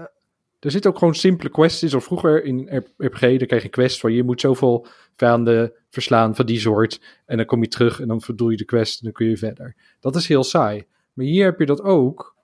[0.60, 1.80] er zitten ook gewoon simpele quests.
[1.80, 6.36] Zoals vroeger in RPG, daar kreeg je een quest van je moet zoveel vijanden verslaan
[6.36, 7.02] van die soort.
[7.26, 9.38] En dan kom je terug en dan verdoel je de quest en dan kun je
[9.38, 9.76] verder.
[10.00, 10.86] Dat is heel saai.
[11.14, 12.35] Maar hier heb je dat ook.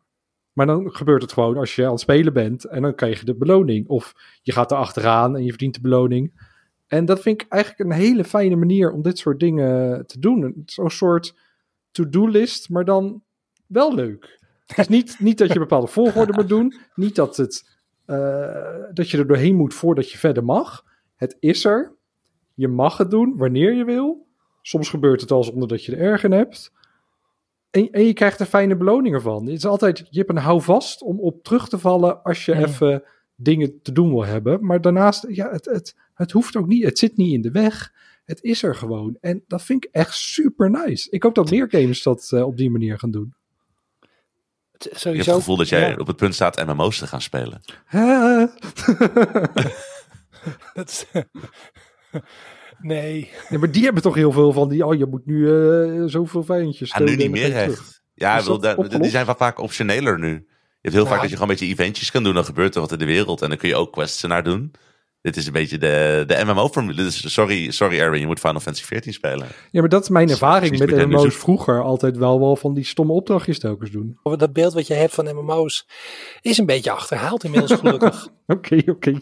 [0.53, 3.25] Maar dan gebeurt het gewoon als je aan het spelen bent en dan krijg je
[3.25, 3.87] de beloning.
[3.87, 6.49] Of je gaat er achteraan en je verdient de beloning.
[6.87, 10.43] En dat vind ik eigenlijk een hele fijne manier om dit soort dingen te doen.
[10.75, 11.35] Een soort
[11.91, 13.23] to-do-list, maar dan
[13.67, 14.39] wel leuk.
[14.65, 16.73] Het is niet, niet dat je bepaalde volgorde moet doen.
[16.95, 20.83] Niet dat, het, eh, dat je er doorheen moet voordat je verder mag.
[21.15, 21.95] Het is er.
[22.53, 24.27] Je mag het doen wanneer je wil.
[24.61, 26.71] Soms gebeurt het al zonder dat je er erg in hebt.
[27.71, 29.45] En, en je krijgt er fijne beloningen van.
[29.45, 32.65] Het is altijd, je hebt een houvast om op terug te vallen als je Ja.
[32.65, 33.03] even
[33.35, 34.65] dingen te doen wil hebben.
[34.65, 36.83] Maar daarnaast, ja, het, het, het hoeft ook niet.
[36.83, 37.93] Het zit niet in de weg.
[38.25, 39.17] Het is er gewoon.
[39.21, 41.09] En dat vind ik echt super nice.
[41.09, 43.33] Ik hoop dat meer games dat eh, op die manier gaan doen.
[44.71, 45.29] Het- Ik heb Sowieso.
[45.31, 47.61] het gevoel dat jij ja, op het punt staat MMO's te gaan spelen.
[50.73, 51.05] Dat is-
[52.81, 53.29] nee.
[53.49, 56.43] Ja, maar die hebben toch heel veel van die, oh, je moet nu eh, zoveel
[56.43, 58.03] vijandjes Ja, nu doden niet en meer echt.
[58.13, 60.29] Ja, wil, dat die zijn wel vaak optioneler nu.
[60.29, 62.33] Je hebt heel vaak dat je gewoon een beetje eventjes kan doen.
[62.33, 63.41] Dan gebeurt er wat in de wereld.
[63.41, 64.71] En dan kun je ook quests naar doen.
[65.21, 66.95] Dit is een beetje de, de MMO-formule.
[67.03, 69.47] Dus sorry, sorry Erwin, je moet Final Fantasy 14 spelen.
[69.71, 71.81] Ja, maar dat is mijn Dat is ervaring met MMO's vroeger.
[71.83, 74.19] Altijd wel, wel van die stomme opdrachtjes telkens doen.
[74.23, 75.87] Dat beeld wat je hebt van MMO's
[76.41, 78.27] is een beetje achterhaald inmiddels gelukkig.
[78.47, 79.17] Oké, oké.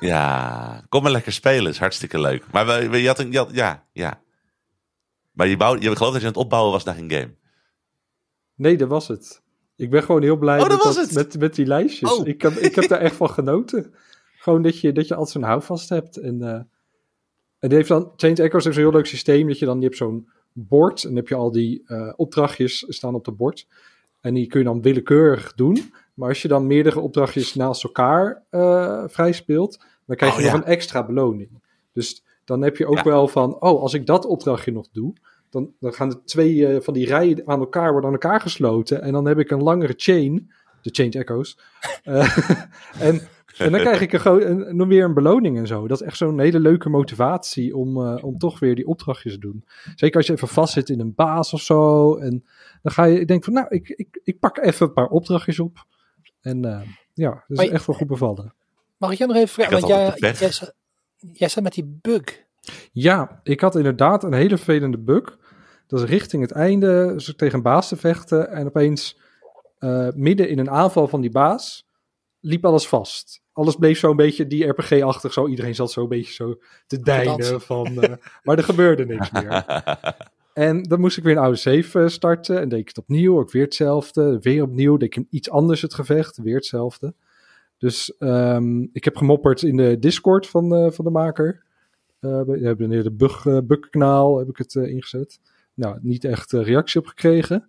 [0.00, 1.70] Ja, kom maar lekker spelen.
[1.72, 2.44] is hartstikke leuk.
[2.52, 4.22] Maar we, we- je had een, je had- ja, ja.
[5.32, 7.34] Maar je, bouw, je gelooft dat je aan het opbouwen was naar een game.
[8.56, 9.42] Nee, dat was het.
[9.76, 11.14] Ik ben gewoon heel blij Oh, dat met, was dat- het?
[11.14, 12.12] met, met die lijstjes.
[12.12, 12.26] Oh.
[12.26, 13.94] Ik, heb, ik heb daar echt van genoten.
[14.44, 16.16] Gewoon dat je, dat je altijd zo'n houvast hebt.
[16.16, 16.60] En, eh
[17.58, 19.48] en die heeft dan, Change Echoes heeft een heel leuk systeem.
[19.48, 21.02] Dat je dan, je hebt zo'n bord.
[21.02, 23.66] En dan heb je al die eh, opdrachtjes staan op het bord.
[24.20, 25.92] En die kun je dan willekeurig doen.
[26.14, 30.44] Maar als je dan meerdere opdrachtjes naast elkaar eh vrij speelt, dan krijg je Oh,
[30.44, 30.60] nog ja.
[30.66, 31.62] een extra beloning.
[31.92, 33.04] Dus dan heb je ook Ja.
[33.04, 35.12] wel van, oh, als ik dat opdrachtje nog doe,
[35.50, 39.02] dan, dan gaan de twee van die rijen aan elkaar worden aan elkaar gesloten.
[39.02, 40.50] En dan heb ik een langere chain,
[40.82, 41.58] de Chained Echoes.
[42.98, 43.20] En,
[43.58, 45.86] en dan krijg ik een, nog weer een beloning en zo.
[45.86, 49.38] Dat is echt zo'n hele leuke motivatie om, eh, om toch weer die opdrachtjes te
[49.38, 49.64] doen.
[49.94, 52.14] Zeker als je even vastzit in een baas of zo.
[52.16, 52.44] En
[52.82, 55.60] dan ga je, ik denk van, nou, ik, ik, ik pak even een paar opdrachtjes
[55.60, 55.84] op.
[56.40, 56.80] En eh,
[57.12, 58.54] ja, dat is je- echt wel goed bevallen.
[58.96, 59.72] Mag ik jou nog even vragen?
[59.72, 60.74] Want jij, jij, zat,
[61.32, 62.42] jij zat met die bug.
[62.92, 65.38] Ja, ik had inderdaad een hele vervelende bug.
[65.86, 68.50] Dat is richting het einde, dus ik tegen een baas te vechten.
[68.50, 69.18] En opeens,
[69.78, 71.86] eh, midden in een aanval van die baas,
[72.40, 73.42] liep alles vast.
[73.54, 75.32] Alles bleef zo een beetje die RPG-achtig.
[75.32, 77.60] Zo, iedereen zat zo een beetje zo te deinen.
[77.60, 79.64] Van, eh, maar er gebeurde niks meer.
[80.54, 82.60] En dan moest ik weer een oude save eh, starten.
[82.60, 84.38] En deed ik het opnieuw, ook weer hetzelfde.
[84.40, 86.36] Weer opnieuw, deed ik iets anders het gevecht.
[86.36, 87.14] Weer hetzelfde.
[87.78, 91.62] Dus ehm, ik heb gemopperd in de Discord van, eh, van de maker.
[92.20, 95.40] We hebben de bug, bugkanaal heb ik het ingezet.
[95.74, 97.68] Nou, niet echt reactie op gekregen.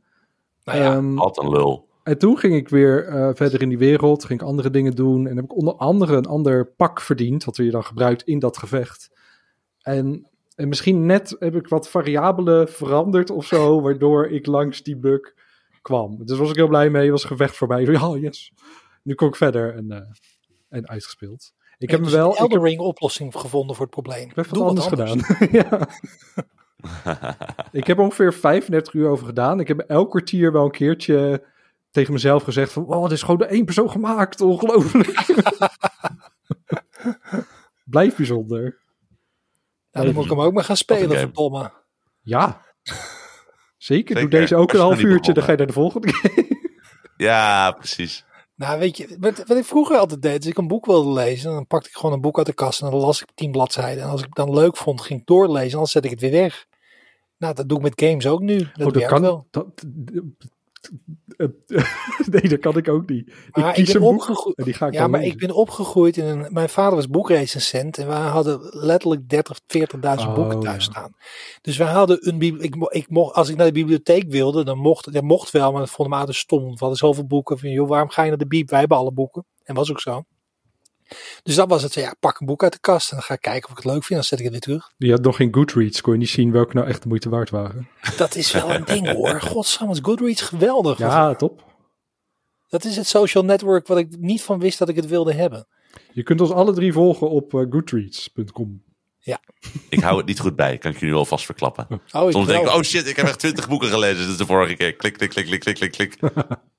[0.63, 1.87] Nou ja, Ehm, Wat een lul.
[2.05, 5.27] En toen ging ik weer eh, verder in die wereld, ging ik andere dingen doen.
[5.27, 8.57] En heb ik onder andere een ander pak verdiend, wat je dan gebruikt in dat
[8.57, 9.09] gevecht.
[9.81, 14.97] En, en misschien net heb ik wat variabelen veranderd of zo, waardoor ik langs die
[14.97, 15.33] bug
[15.81, 16.25] kwam.
[16.25, 17.81] Dus was ik heel blij mee, was het gevecht voorbij.
[17.81, 18.53] Ja, yes.
[19.03, 20.01] Nu kon ik verder en, eh,
[20.69, 21.53] en uitgespeeld.
[21.77, 22.25] Ik heb dus wel.
[22.25, 24.29] een Ik Elden heb, Ring oplossing gevonden voor het probleem.
[24.29, 25.19] ik heb Doe wat anders gedaan.
[25.61, 25.87] ja.
[27.79, 29.59] ik heb er ongeveer 35 uur over gedaan.
[29.59, 31.43] Ik heb elk kwartier wel een keertje
[31.95, 32.86] tegen mezelf gezegd van...
[32.86, 34.41] Oh, het is gewoon door één persoon gemaakt.
[34.41, 35.25] Ongelooflijk.
[37.84, 38.77] Blijf bijzonder.
[39.91, 41.71] Nou, dan moet ik hem ook maar gaan spelen, verdomme.
[42.21, 42.62] Ja.
[43.77, 44.15] Zeker.
[44.15, 44.39] Doe Zeker.
[44.39, 45.34] deze ook een half uurtje.
[45.34, 46.53] Dan ga je naar de volgende game.
[47.17, 48.25] Ja, precies.
[48.55, 51.51] Nou, weet je, wat, wat ik vroeger altijd deed, als ik een boek wilde lezen,
[51.51, 54.03] dan pakte ik gewoon een boek uit de kast en dan las ik tien bladzijden.
[54.03, 56.31] En als ik het dan leuk vond, ging ik doorlezen, anders zet ik het weer
[56.31, 56.65] weg.
[57.38, 58.58] Nou, dat doe ik met games ook nu.
[58.58, 59.21] Dat, oh, dat werkt kan.
[59.21, 59.47] wel.
[59.51, 59.67] Dat,
[62.31, 63.27] nee, dat kan ik ook niet.
[63.27, 65.33] Ik Maar ik kies een boek en die ga ik Ja, maar lezen.
[65.33, 66.47] ik ben opgegroeid in een.
[66.53, 70.91] Mijn vader was boekrecensent en wij hadden letterlijk 30, 40.000 Oh, boeken thuis ja.
[70.91, 71.11] staan.
[71.61, 72.41] Dus wij hadden een.
[72.41, 75.13] Ik, ik mocht, als ik naar de bibliotheek wilde, dan mocht.
[75.13, 76.59] Dat mocht wel, maar dat vond ik altijd stom.
[76.63, 77.59] Want we hadden zoveel boeken.
[77.59, 78.69] Van, joh, waarom ga je naar de bieb?
[78.69, 79.45] Wij hebben alle boeken.
[79.63, 80.23] En was ook zo.
[81.43, 83.33] Dus dan was het zo, ja, pak een boek uit de kast en dan ga
[83.33, 84.19] ik kijken of ik het leuk vind.
[84.19, 84.91] Dan zet ik het weer terug.
[84.97, 86.01] Die had nog geen Goodreads.
[86.01, 87.89] Kon je niet zien welke nou echt de moeite waard waren.
[88.17, 89.41] Dat is wel een ding hoor.
[89.51, 90.97] Godsamme, is Goodreads geweldig.
[90.97, 91.63] Ja, top.
[92.67, 95.67] Dat is het social network wat ik niet van wist dat ik het wilde hebben.
[96.11, 98.83] Je kunt ons alle drie volgen op eh, goodreads.com.
[99.89, 101.87] Ik hou het niet goed bij, kan ik je nu alvast verklappen.
[101.89, 104.29] Oh, ik Soms denk ik, oh shit, ik heb echt twintig boeken gelezen.
[104.29, 104.95] Is de vorige keer.
[104.95, 106.17] Klik, klik, klik, klik, klik, klik, klik.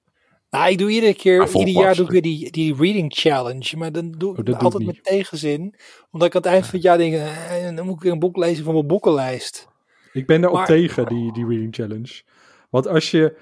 [0.51, 3.77] Nou, ik doe iedere keer, vol ieder jaar doe ik weer die, die reading challenge.
[3.77, 5.75] Maar dan doe Oh, ik doe altijd ik met tegenzin.
[6.11, 8.19] Omdat ik aan het eind van het jaar denk, eh, dan moet ik weer een
[8.19, 9.69] boek lezen van mijn boekenlijst.
[10.13, 12.23] Ik ben daarop Maar- tegen, die, die reading challenge.
[12.71, 13.37] Want als je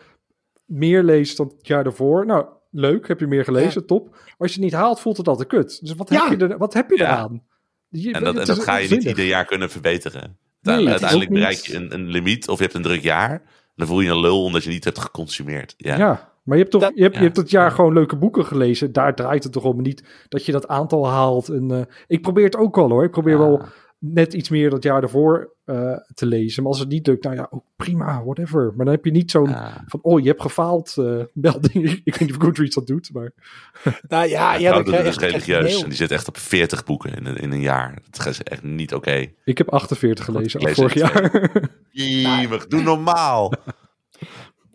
[0.64, 4.08] meer leest dan het jaar daarvoor, nou, leuk, heb je meer gelezen, top.
[4.10, 5.78] Maar als je het niet haalt, voelt het altijd kut.
[5.80, 6.28] Dus wat, Ja.
[6.28, 7.04] heb, je er, wat heb je Ja.
[7.04, 7.42] eraan?
[7.88, 10.38] Je- En dat, en dat ga je niet ieder jaar kunnen verbeteren.
[10.62, 13.42] Nee, Uiteindelijk bereik je een, een limiet of je hebt een druk jaar.
[13.76, 15.74] Dan voel je een lul omdat je niet hebt geconsumeerd.
[15.76, 16.32] Ja.
[16.44, 17.20] Maar je hebt toch Dat- je hebt, ja.
[17.20, 18.92] je hebt dat jaar gewoon leuke boeken gelezen.
[18.92, 21.48] Daar draait het toch om niet dat je dat aantal haalt.
[21.48, 23.04] En, eh, ik probeer het ook wel hoor.
[23.04, 23.38] Ik probeer Ja.
[23.38, 23.62] wel
[23.98, 26.62] net iets meer dat jaar daarvoor eh, te lezen.
[26.62, 28.72] Maar als het niet lukt, nou ja, ook prima, whatever.
[28.76, 29.84] Maar dan heb je niet zo'n Ja.
[29.86, 31.90] van, oh, je hebt gefaald eh melding.
[32.04, 33.32] ik weet niet of Goodreads dat doet, maar...
[34.08, 35.82] Nou ja, ja echt een religieus.
[35.82, 37.98] En die zit echt op 40 boeken in een, in een jaar.
[38.10, 39.26] Dat is echt niet oké.
[39.44, 41.50] Ik heb 48 gelezen ik af lees vorig jaar.
[41.90, 43.52] Jemig, doe normaal.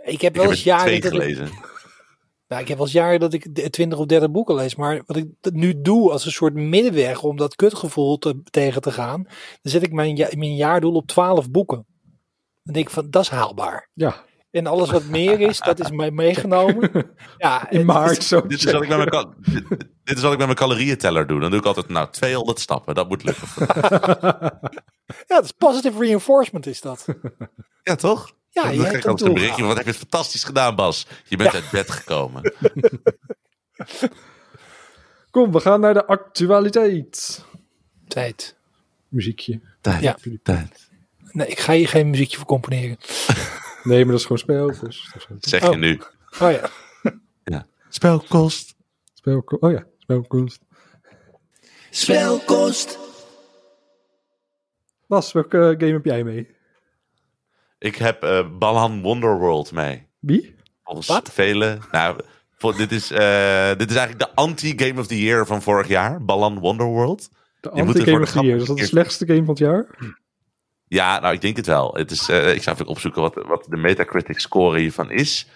[0.10, 1.50] Ik heb Ik wel eens jaren twee dat ik, gelezen.
[2.48, 4.76] nou, ik heb wel eens jaren dat ik de- 20 of 30 boeken lees.
[4.76, 8.92] Maar wat ik nu doe als een soort middenweg om dat kutgevoel te, tegen te
[8.92, 9.24] gaan.
[9.62, 11.86] Dan zet ik mijn, mijn jaardoel op 12 boeken.
[12.64, 13.90] Dan denk ik van, dat is haalbaar.
[13.94, 14.16] ja,
[14.52, 16.92] En alles wat meer is, dat is mij meegenomen.
[17.38, 18.42] Ja, in maart is- zo.
[18.48, 19.68] Dit is, wat ik met mijn kal- dit,
[20.04, 21.40] dit is wat ik met mijn calorieënteller doe.
[21.40, 22.96] Dan doe ik altijd, nou, 200 stappen.
[22.96, 23.48] Dat moet lukken.
[25.28, 27.06] Ja, dat is positive reinforcement is dat.
[27.84, 28.32] Ja, toch?
[28.50, 29.64] Ja, dan je krijg ik altijd een berichtje.
[29.64, 31.06] Wat heb je fantastisch gedaan, Bas.
[31.28, 32.42] Je bent uit bed gekomen.
[35.32, 37.46] Kom, we gaan naar de actualiteit.
[38.08, 38.56] Tijd.
[39.08, 39.62] Muziekje.
[39.82, 40.18] Tijd, Ja.
[40.44, 40.90] tijd.
[41.32, 42.98] Nee, ik ga hier geen muziekje voor componeren.
[43.84, 44.74] Nee, maar dat is gewoon spel.
[45.40, 45.76] Zeg je Oh.
[45.76, 46.02] nu.
[46.40, 46.70] Oh ja.
[47.90, 48.76] Spelkost.
[49.14, 50.62] spel oh ja, spelkunst.
[51.90, 53.00] Spelkost.
[55.08, 56.56] Bas, welke game heb jij mee?
[57.80, 60.08] Ik heb eh Balan Wonderworld mee.
[60.20, 60.56] Wie?
[60.84, 61.32] Volgens Wat?
[61.32, 61.82] velen.
[61.92, 62.20] Nou,
[62.58, 66.26] voor, dit, is, eh, dit is eigenlijk de anti-Game of the Year van vorig jaar.
[66.26, 67.30] Balan Wonderworld.
[67.60, 68.60] De anti-game of the year.
[68.60, 69.88] Is dat de slechtste game van het jaar?
[70.88, 71.94] Ja, nou, ik denk het wel.
[71.94, 75.48] Het is, eh, ik zou even opzoeken wat, wat de Metacritic score hiervan is.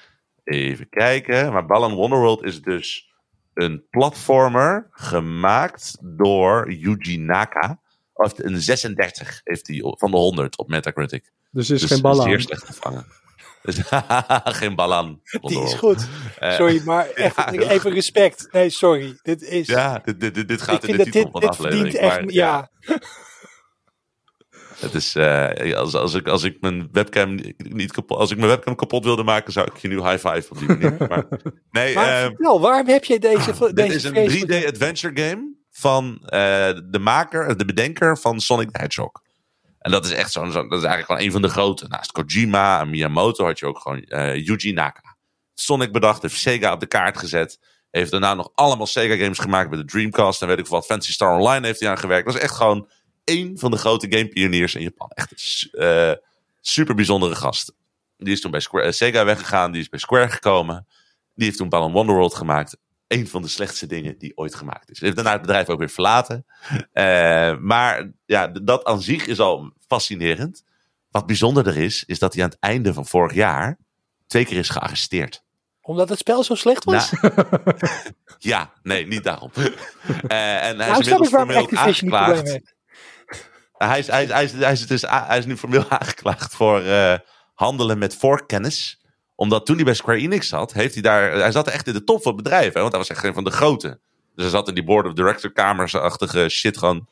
[0.44, 1.54] Even kijken.
[1.54, 3.14] Maar Balan Wonderworld is dus
[3.54, 7.80] een platformer gemaakt door Yuji Naka.
[8.14, 11.32] Of een 36 heeft hij van de 100 op Metacritic.
[11.54, 13.06] Dus er is Dus geen ballen zeer slecht gevangen.
[13.62, 13.80] Dus,
[14.60, 16.08] geen Balan Die is goed.
[16.40, 18.48] Eh, Sorry, maar echt, ja, even respect.
[18.52, 19.20] Nee, sorry.
[19.22, 19.68] Dit is...
[19.68, 21.50] Ja, dit, dit, dit, dit ik gaat in vind de titel dit, van de dit
[21.50, 21.94] aflevering.
[21.96, 22.22] echt...
[22.22, 22.70] maar ja.
[24.80, 28.50] Het is, eh, als, als, ik, als ik mijn webcam niet kapot, als ik mijn
[28.50, 30.96] webcam kapot wilde maken, zou ik je nu high five op die manier.
[31.10, 31.26] Maar,
[31.72, 33.52] nee, Maar ehm, vertel, waarom heb jij deze...
[33.60, 36.40] dit deze is een vreselijke- 3D adventure game van eh,
[36.90, 39.12] de maker, de bedenker van Sonic the Hedgehog.
[39.84, 41.88] En dat is echt zo'n, zo, dat is eigenlijk gewoon een van de grote.
[41.88, 45.16] Naast Kojima en Miyamoto had je ook gewoon eh, Yuji Naka.
[45.54, 47.60] Sonic bedacht, heeft Sega op de kaart gezet.
[47.92, 50.86] Heeft daarna nog allemaal Sega games gemaakt met de Dreamcast en weet ik wat.
[50.86, 52.26] Fantasy Star Online heeft hij aan gewerkt.
[52.26, 52.90] Dat is echt gewoon
[53.24, 55.10] één van de grote gamepioniers in Japan.
[55.10, 56.12] Echt eh,
[56.62, 57.74] super bijzondere gast.
[58.18, 60.88] Die is toen bij eh, Sega weggegaan, die is bij Square gekomen.
[61.36, 62.78] Die heeft toen Balan Wonderworld gemaakt.
[63.14, 65.00] Een van de slechtste dingen die ooit gemaakt is.
[65.00, 66.46] Hij heeft daarna het bedrijf ook weer verlaten.
[66.92, 70.64] Eh, maar ja, dat aan zich is al fascinerend.
[71.10, 73.78] Wat bijzonderder is, is dat hij aan het einde van vorig jaar
[74.28, 75.44] twee keer is gearresteerd.
[75.82, 77.12] Omdat het spel zo slecht was?
[77.12, 77.34] Nou,
[78.38, 79.52] ja, nee, niet daarom.
[79.54, 82.60] Eh, en hij nou, is ik inmiddels formeel aangeklaagd.
[83.74, 86.82] Hij is, hij, is, hij, is, hij, is dus, hij is nu formeel aangeklaagd voor
[86.82, 87.18] eh,
[87.54, 89.03] handelen met voorkennis.
[89.36, 91.32] Omdat toen hij bij Square Enix zat, heeft hij daar.
[91.32, 92.74] Hij zat echt in de top van het bedrijf.
[92.74, 94.00] Want hij was echt een van de grote.
[94.36, 97.08] Dus hij zat in die board of director kamers-achtige shit gewoon.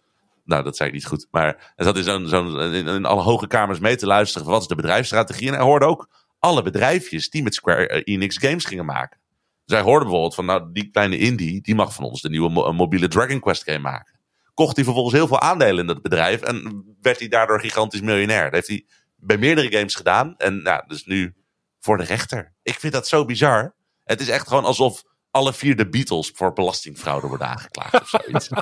[0.45, 1.27] Nou, dat zei ik niet goed.
[1.31, 4.43] Maar hij zat in, zo'n, zo'n, in, alle hoge kamers mee te luisteren.
[4.43, 5.47] van Wat is de bedrijfsstrategie?
[5.47, 9.19] En hij hoorde ook alle bedrijfjes die met Square Enix games gingen maken.
[9.65, 12.49] Dus hij hoorde bijvoorbeeld van, nou, die kleine indie, die mag van ons de nieuwe
[12.49, 14.19] mo- mobiele Dragon Quest game maken.
[14.53, 18.43] Kocht hij vervolgens heel veel aandelen in dat bedrijf en werd hij daardoor gigantisch miljonair.
[18.43, 21.34] Dat heeft hij bij meerdere games gedaan en nou, dus nu
[21.82, 22.54] voor de rechter.
[22.63, 23.76] Ik vind dat zo bizar.
[24.04, 28.50] Het is echt gewoon alsof alle vier de Beatles voor belastingfraude worden aangeklaagd of zoiets.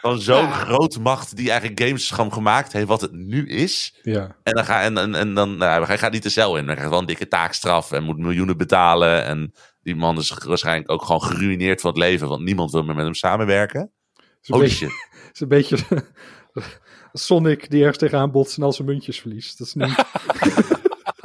[0.00, 0.50] Gewoon zo'n Ja.
[0.50, 3.98] grote macht die eigenlijk games gewoon gemaakt heeft wat het nu is.
[4.02, 4.36] Ja.
[4.42, 6.64] En dan, ga, en, en, en dan nou, hij gaat niet de cel in.
[6.64, 9.24] Hij krijgt wel een dikke taakstraf en moet miljoenen betalen.
[9.24, 12.94] En die man is waarschijnlijk ook gewoon geruineerd van het leven, want niemand wil meer
[12.94, 13.80] met hem samenwerken.
[13.80, 15.08] Het is een Holy beetje, shit.
[15.34, 15.78] is een beetje
[17.12, 19.58] Sonic die ergens tegenaan botst en al zijn muntjes verliest.
[19.58, 20.04] Dat is niet...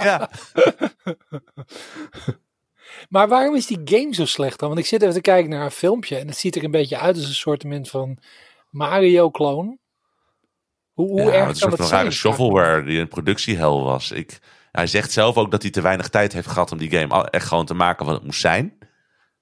[0.04, 0.30] Ja.
[3.10, 4.68] Maar waarom is die game zo slecht dan?
[4.68, 6.98] Want ik zit even te kijken naar een filmpje en het ziet er een beetje
[6.98, 8.18] uit als een soort van
[8.70, 9.80] Mario-kloon.
[10.94, 12.02] Hoe, hoe ja, erg het is kan een soort van zijn?
[12.02, 14.12] rare shovelware die een productiehel was.
[14.12, 14.40] Ik,
[14.72, 17.48] hij zegt zelf ook dat hij te weinig tijd heeft gehad om die game echt
[17.48, 18.78] gewoon te maken wat het moest zijn.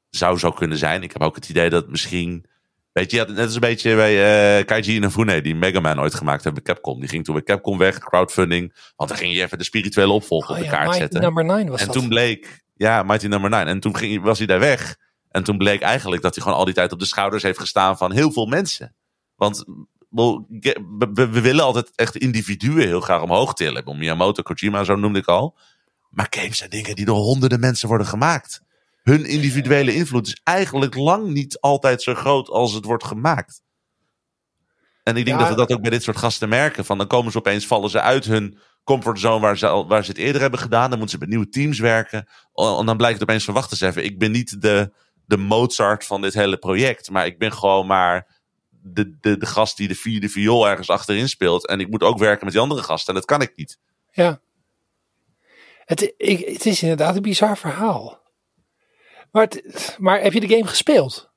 [0.09, 1.03] Zou zo kunnen zijn.
[1.03, 2.45] Ik heb ook het idee dat misschien...
[2.97, 6.43] Weet je, net als een beetje bij eh Kaiji Inafune, die Mega Man ooit gemaakt
[6.43, 6.99] heeft bij Capcom.
[6.99, 8.73] Die ging toen bij Capcom weg, crowdfunding.
[8.95, 11.21] Want dan ging je even de spirituele opvolger Oh op de ja, kaart Mighty zetten.
[11.21, 11.95] Number 9 was En dat.
[11.95, 13.67] toen bleek, ja, Mighty Number 9.
[13.67, 14.95] En toen ging, was hij daar weg.
[15.29, 17.97] En toen bleek eigenlijk dat hij gewoon al die tijd op de schouders heeft gestaan
[17.97, 18.95] van heel veel mensen.
[19.35, 19.63] Want
[20.09, 20.45] we,
[21.13, 23.97] we- we willen altijd echt individuen heel graag omhoog tillen.
[23.97, 25.57] Miyamoto, Kojima, zo noemde ik al.
[26.09, 28.61] Maar games zijn dingen die door honderden mensen worden gemaakt.
[29.07, 33.61] Hun individuele invloed is eigenlijk lang niet altijd zo groot als het wordt gemaakt.
[35.03, 35.43] En ik denk Ja.
[35.43, 36.85] dat we dat ook bij dit soort gasten merken.
[36.85, 40.19] Van dan komen ze opeens, vallen ze uit hun comfortzone waar ze, waar ze het
[40.19, 40.89] eerder hebben gedaan.
[40.89, 42.27] Dan moeten ze bij nieuwe teams werken.
[42.53, 44.03] En dan blijkt het opeens van, wacht eens even.
[44.03, 44.93] Ik ben niet de,
[45.25, 47.09] de Mozart van dit hele project.
[47.09, 48.39] Maar ik ben gewoon maar
[48.69, 51.67] de, de, de gast die de vierde viool ergens achterin speelt.
[51.67, 53.13] En ik moet ook werken met die andere gasten.
[53.13, 53.77] En dat kan ik niet.
[54.11, 54.39] Ja.
[55.85, 58.25] Het, ik, het is inderdaad een bizar verhaal.
[59.31, 61.29] Maar, het- maar heb je de game gespeeld?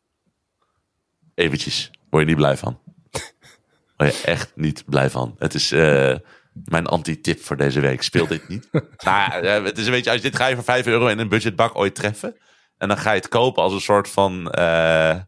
[1.35, 1.91] Eventjes.
[2.11, 2.81] Word je niet blij van.
[3.97, 5.35] Word je echt niet blij van.
[5.39, 6.15] Het is eh,
[6.53, 8.03] mijn anti-tip voor deze week.
[8.03, 8.69] Speel dit niet.
[8.73, 11.07] nou, ja, eh, het is een beetje, als je dit ga je voor 5 euro
[11.07, 12.37] in een budgetbak ooit treffen.
[12.79, 14.51] En dan ga je het kopen als een soort van...
[14.51, 15.21] eh,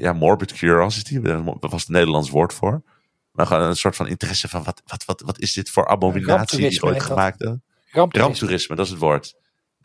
[0.00, 1.20] ja, morbid curiosity.
[1.20, 2.82] Daar was het Nederlands woord voor.
[3.32, 4.64] Maar gewoon een soort van interesse van...
[4.64, 7.06] Wat, wat, wat, wat is dit voor abominatie die ooit dat.
[7.06, 7.48] gemaakt is?
[8.20, 9.34] Ramptoerisme, dat is het woord.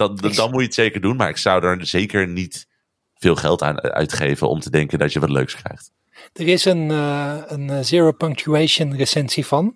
[0.10, 2.68] Ik- dan moet je het zeker doen, maar ik zou er zeker niet
[3.14, 5.92] veel geld aan uitgeven om te denken dat je wat leuks krijgt.
[6.34, 9.76] Er is een, eh, een eh, zero punctuation recensie van.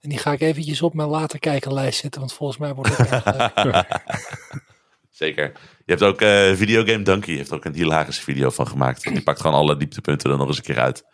[0.00, 3.10] En die ga ik eventjes op mijn later kijkenlijst zetten, want volgens mij wordt het
[3.10, 3.84] echt leuk.
[5.10, 5.52] Zeker.
[5.84, 9.02] Je hebt ook eh Videogame Donkey, heeft ook een hilarische video van gemaakt.
[9.02, 11.04] Die pakt gewoon alle dieptepunten er nog eens een keer uit.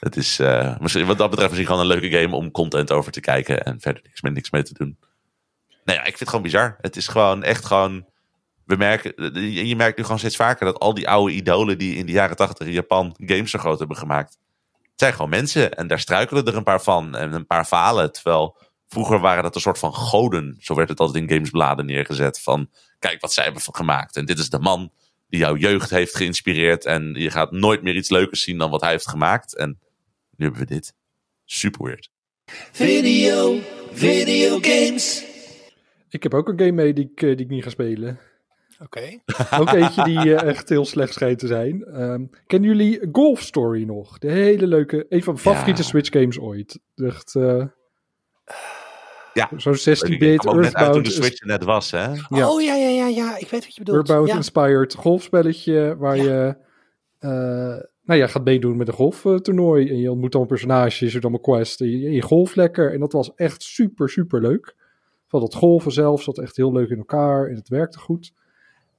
[0.00, 3.12] Het is eh, misschien, wat dat betreft misschien gewoon een leuke game om content over
[3.12, 4.98] te kijken en verder niks, niks mee te doen.
[5.86, 6.76] Nee, ja, ik vind het gewoon bizar.
[6.80, 8.06] Het is gewoon echt gewoon.
[8.64, 12.06] We merken, je merkt nu gewoon steeds vaker dat al die oude idolen die in
[12.06, 14.38] de jaren tachtig in Japan games zo groot hebben gemaakt.
[14.82, 18.12] Het zijn gewoon mensen en daar struikelen er een paar van en een paar falen.
[18.12, 18.56] Terwijl
[18.88, 20.56] vroeger waren dat een soort van goden.
[20.58, 22.40] Zo werd het altijd in gamesbladen neergezet.
[22.40, 24.16] Van kijk wat zij hebben gemaakt.
[24.16, 24.92] En dit is de man
[25.28, 26.84] die jouw jeugd heeft geïnspireerd.
[26.84, 29.56] En je gaat nooit meer iets leukers zien dan wat hij heeft gemaakt.
[29.56, 29.78] En
[30.36, 30.94] nu hebben we dit.
[31.44, 32.10] Super weird.
[32.72, 33.60] Video,
[33.92, 35.35] videogames.
[36.08, 38.18] Ik heb ook een game mee die ik, eh, die ik niet ga spelen.
[38.82, 39.00] Oké.
[39.60, 41.84] Ook eentje die eh, echt heel slecht schijnt te zijn.
[41.84, 44.18] Ehm, kennen jullie Golf Story nog?
[44.18, 45.88] De hele leuke, een van mijn favoriete Ja.
[45.88, 46.78] Switch games ooit.
[46.94, 47.64] Echt, eh,
[49.32, 49.50] Ja.
[49.56, 52.12] Zo'n Ik 16-bit kwam ook net uit toen de Earthbound, Switch er net was, hè?
[52.28, 52.50] Ja.
[52.50, 53.36] Oh ja, ja, ja, ja.
[53.38, 53.96] Ik weet wat je bedoelt.
[53.96, 54.36] Earthbound Ja.
[54.36, 56.22] inspired golfspelletje waar Ja.
[56.22, 56.56] je
[57.18, 57.30] eh,
[58.02, 59.88] nou ja, gaat meedoen met een golftoernooi.
[59.88, 62.92] En je ontmoet allemaal personages, je doet allemaal quests en je, en je golf lekker.
[62.92, 64.75] En dat was echt super, super leuk.
[65.26, 68.32] Van dat golven zelf zat echt heel leuk in elkaar en het werkte goed.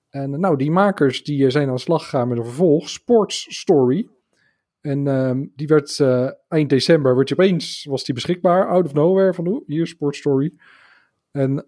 [0.10, 2.90] En eh, nou, die makers die eh, zijn aan de slag gegaan met een vervolg,
[2.90, 4.08] Sports Story.
[4.82, 8.94] En ehm, die werd eh, eind december, werd je opeens, was die beschikbaar, out of
[8.94, 10.54] nowhere, van hoe, hier, Sports Story.
[11.32, 11.66] En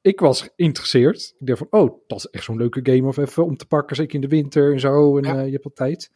[0.00, 1.34] ik was geïnteresseerd.
[1.38, 3.96] Ik dacht van, oh, dat is echt zo'n leuke game of even om te pakken,
[3.96, 5.18] zeker in de winter en zo.
[5.18, 5.40] En Ja.
[5.40, 6.10] je hebt wat tijd.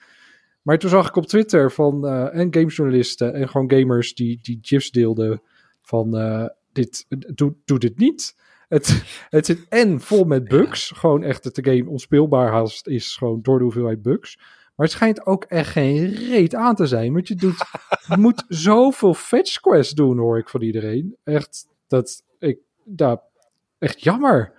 [0.63, 4.91] Maar toen zag ik op Twitter van, en gamesjournalisten en gewoon gamers die, die gifs
[4.91, 5.43] deelden
[5.83, 6.11] van,
[6.75, 8.35] dit, doe, doe dit niet.
[8.69, 10.93] Het, het zit en vol met bugs.
[10.95, 13.17] Gewoon echt dat de game onspeelbaar haast is.
[13.17, 14.37] Gewoon door de hoeveelheid bugs.
[14.75, 17.13] Maar het schijnt ook echt geen reet aan te zijn.
[17.13, 17.65] Want je, doet,
[18.19, 21.17] moet zoveel fetch quests doen, hoor ik van iedereen.
[21.25, 23.23] Echt, dat ik, dat,
[23.79, 24.53] echt jammer.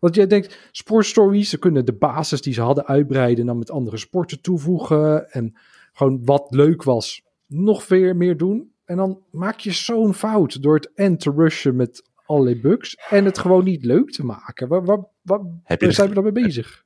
[0.00, 3.40] Want jij denkt, sportstories, ze kunnen de basis die ze hadden uitbreiden.
[3.40, 5.30] En dan met andere sporten toevoegen.
[5.30, 5.54] En
[5.92, 8.72] gewoon wat leuk was, nog weer meer doen.
[8.92, 12.96] En dan maak je zo'n fout door het end te rushen met allerlei bugs.
[13.08, 14.68] En het gewoon niet leuk te maken.
[14.68, 16.84] Waar, waar, waar, Heb je waar zijn we dan mee bezig?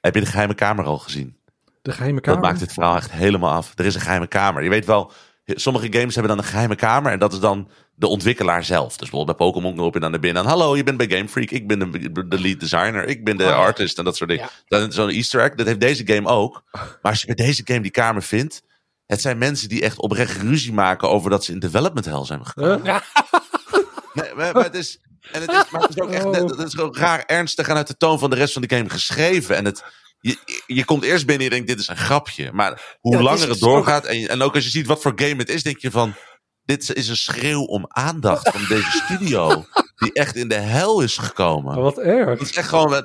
[0.00, 1.36] Heb je de geheime kamer al gezien?
[1.82, 2.40] De geheime kamer.
[2.40, 3.72] Dat maakt het verhaal echt helemaal af.
[3.78, 4.62] Er is een geheime kamer.
[4.62, 5.12] Je weet wel,
[5.44, 7.12] sommige games hebben dan een geheime kamer.
[7.12, 8.88] En dat is dan de ontwikkelaar zelf.
[8.88, 10.42] Dus bijvoorbeeld bij Pokémon loop je dan naar binnen.
[10.42, 11.50] En hallo, je bent bij Game Freak.
[11.50, 13.04] Ik ben de, de lead designer.
[13.04, 14.44] Ik ben de Oh, artist en dat soort dingen.
[14.44, 14.78] Ja.
[14.78, 15.54] Dat is zo'n easter egg.
[15.54, 16.62] Dat heeft deze game ook.
[16.72, 18.66] Maar als je bij deze game die kamer vindt.
[19.08, 22.46] Het zijn mensen die echt oprecht ruzie maken over dat ze in development hell zijn
[22.46, 22.82] gekomen.
[24.12, 25.00] Nee, maar, maar het is...
[25.32, 26.30] En het is, maar het is ook echt Oh.
[26.30, 28.76] net- het is gewoon raar ernstig en uit de toon van de rest van de
[28.76, 29.56] game geschreven.
[29.56, 29.84] En het,
[30.20, 30.36] je,
[30.66, 32.52] je komt eerst binnen en je denkt, dit is een grapje.
[32.52, 35.12] Maar hoe Ja, langer het ook- doorgaat, en, en ook als je ziet wat voor
[35.16, 36.14] game het is, denk je van,
[36.64, 39.64] dit is een schreeuw om aandacht van deze studio.
[39.96, 41.80] Die echt in de hel is gekomen.
[41.80, 42.38] Wat erg.
[42.38, 43.04] Het is echt gewoon,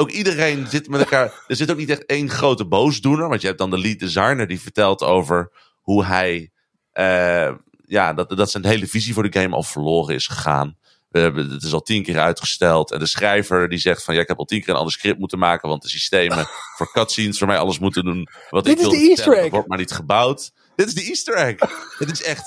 [0.00, 1.32] ook iedereen zit met elkaar.
[1.46, 3.28] Er zit ook niet echt één grote boosdoener.
[3.28, 5.50] Want je hebt dan de lead designer die vertelt over
[5.82, 6.50] hoe hij.
[6.92, 7.52] eh,
[7.84, 10.76] ja, dat, dat zijn hele visie voor de game al verloren is gegaan.
[11.08, 12.90] We hebben, het is al tien keer uitgesteld.
[12.92, 15.18] En de schrijver die zegt van ja, ik heb al tien keer een ander script
[15.18, 15.68] moeten maken.
[15.68, 16.46] Want de systemen
[16.76, 18.28] voor cutscenes voor mij alles moeten doen.
[18.50, 19.50] Wat Dit ik is de Easter egg.
[19.50, 20.52] wordt maar niet gebouwd.
[20.76, 21.56] Dit is de Easter egg.
[21.98, 22.44] Het is echt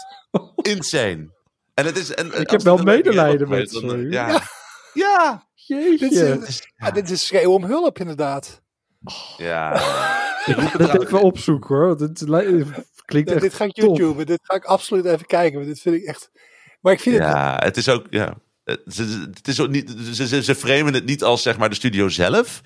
[0.61, 1.29] insane.
[1.73, 3.87] En het is, en, Ik heb wel medelijden met ze.
[4.05, 4.41] eh, Ja.
[4.93, 5.49] ja.
[5.79, 6.09] Jeetje.
[6.39, 8.61] Dit is, ja, dit is schreeuw om hulp, inderdaad.
[9.37, 9.71] Ja.
[10.77, 11.87] dat even opzoeken hoor.
[11.87, 12.65] want Het li-
[13.05, 13.75] klinkt Ja, echt dit ga ik.
[13.75, 14.25] YouTube.
[14.25, 15.55] Dit ga ik absoluut even kijken.
[15.55, 16.31] Want dit vind ik echt.
[16.81, 17.25] Maar ik vind het.
[17.27, 18.05] Ja, het is ook.
[18.09, 21.41] Ja, het, ze- ze- het is ook niet, ze, ze, ze framen het niet als
[21.41, 22.61] zeg maar de studio zelf.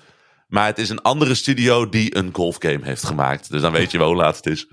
[0.48, 3.50] Maar het is een andere studio die een golfgame heeft gemaakt.
[3.50, 4.68] Dus dan weet je wel hoe laat het is.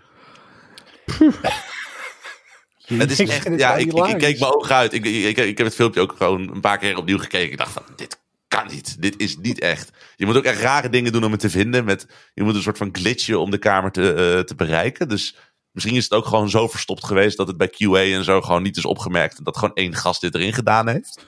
[2.86, 4.94] Het is Ik echt, ja, wel ik, ik, keek mijn ogen uit.
[4.94, 7.52] Ik, ik, ik, ik heb het filmpje ook gewoon een paar keer opnieuw gekeken.
[7.52, 8.22] Ik dacht van, dit
[8.56, 9.02] kan niet.
[9.02, 9.92] Dit is niet echt.
[10.16, 11.86] Je moet ook echt rare dingen doen om het te vinden.
[11.86, 15.10] Met, je moet een soort van glitchen om de kamer te, eh, te bereiken.
[15.10, 15.36] Dus
[15.72, 18.64] misschien is het ook gewoon zo verstopt geweest dat het bij QA en zo gewoon
[18.64, 19.38] niet is opgemerkt.
[19.38, 21.28] En dat gewoon één gast dit erin gedaan heeft.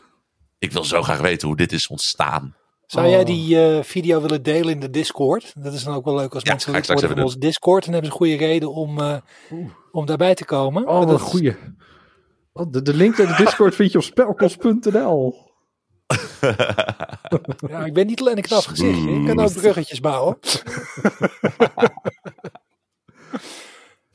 [0.60, 2.56] Ik wil zo graag weten hoe dit is ontstaan.
[2.86, 3.26] Zou jij Oh.
[3.26, 5.54] die eh, video willen delen in de Discord?
[5.58, 7.86] Dat is dan ook wel leuk als Ja, mensen lid worden van onze Discord.
[7.86, 9.18] En hebben ze een goede reden om, eh,
[9.92, 10.88] om daarbij te komen.
[10.88, 11.56] Oh, wat een goeie.
[12.54, 15.45] Oh, de, de link naar de Discord vind je op spelkos.nl.
[17.70, 19.10] Ja, ik ben niet alleen een knap gezichtje.
[19.10, 20.38] Ik kan ook bruggetjes bouwen.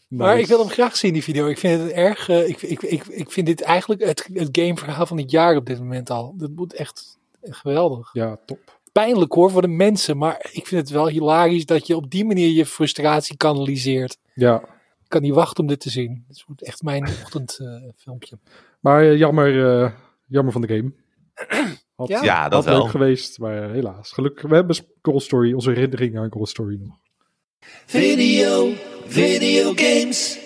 [0.09, 1.47] Maar ik wil hem graag zien, die video.
[1.47, 2.29] Ik vind het erg.
[2.29, 5.67] eh, ik, ik, ik, ik vind dit eigenlijk het, het gameverhaal van het jaar op
[5.67, 6.35] dit moment al.
[6.37, 8.11] Dat moet echt geweldig.
[8.13, 8.81] Ja, top.
[8.93, 10.17] Pijnlijk hoor voor de mensen.
[10.17, 14.19] Maar ik vind het wel hilarisch dat je op die manier je frustratie kanaliseert.
[14.35, 14.61] Ja.
[15.03, 16.25] Ik kan niet wachten om dit te zien.
[16.29, 18.39] Het wordt echt mijn ochtendfilmpje.
[18.81, 19.93] Maar eh, jammer, eh,
[20.27, 20.93] jammer van de game.
[21.97, 22.23] Had, Ja.
[22.23, 22.83] Ja, dat had wel.
[22.83, 24.13] leuk geweest, maar eh, helaas.
[24.13, 26.97] Gelukkig, we hebben Gold Story, onze herinnering aan Gold Story nog.
[27.87, 28.73] Video,
[29.07, 30.39] videogames.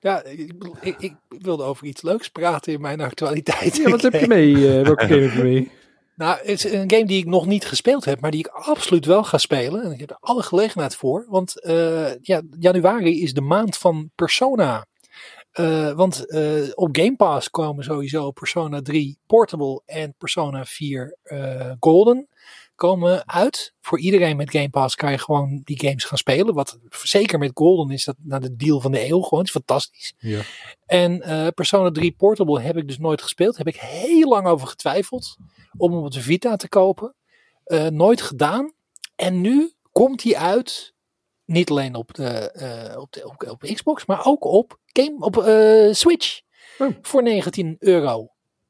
[0.00, 3.76] ja, ik, bedoel, ik, ik wilde over iets leuks praten in mijn actualiteit.
[3.76, 4.54] Ja, wat heb je mee?
[4.78, 5.70] eh, welke game heb je mee?
[6.16, 9.04] Nou, het is een game die ik nog niet gespeeld heb, maar die ik absoluut
[9.04, 9.82] wel ga spelen.
[9.82, 11.26] En ik heb er alle gelegenheid voor.
[11.28, 14.86] Want eh, ja, januari is de maand van Persona.
[15.58, 21.72] Eh, want eh, op Game Pass komen sowieso Persona 3 Portable en Persona 4 eh,
[21.80, 22.28] Golden
[22.74, 23.74] komen uit.
[23.80, 26.54] Voor iedereen met Game Pass kan je gewoon die games gaan spelen.
[26.54, 29.44] Wat zeker met Golden is dat naar de deal van de eeuw gewoon.
[29.44, 30.14] Is fantastisch.
[30.18, 30.40] Ja.
[30.86, 31.18] En
[31.54, 33.56] Persona 3 Portable heb ik dus nooit gespeeld.
[33.56, 35.36] Heb ik heel lang over getwijfeld
[35.76, 37.14] om hem op de Vita te kopen.
[37.90, 38.72] Nooit gedaan.
[39.16, 40.94] En nu komt hij uit.
[41.44, 45.94] Niet alleen op de, op, de op, op Xbox, maar ook op, game, op eh,
[45.94, 46.40] Switch.
[46.78, 46.88] Oh.
[47.02, 48.28] Voor 19 euro.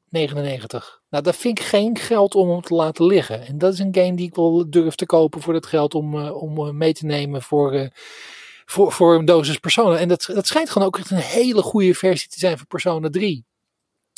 [0.09, 1.01] 99.
[1.09, 3.45] Nou, dat vind ik geen geld om hem te laten liggen.
[3.45, 6.19] En dat is een game die ik wel durf te kopen voor dat geld om,
[6.19, 7.89] eh, om eh, mee te nemen voor,
[8.65, 9.97] voor, voor een dosis Persona.
[9.97, 13.09] En dat, dat schijnt gewoon ook echt een hele goede versie te zijn voor Persona
[13.09, 13.45] 3.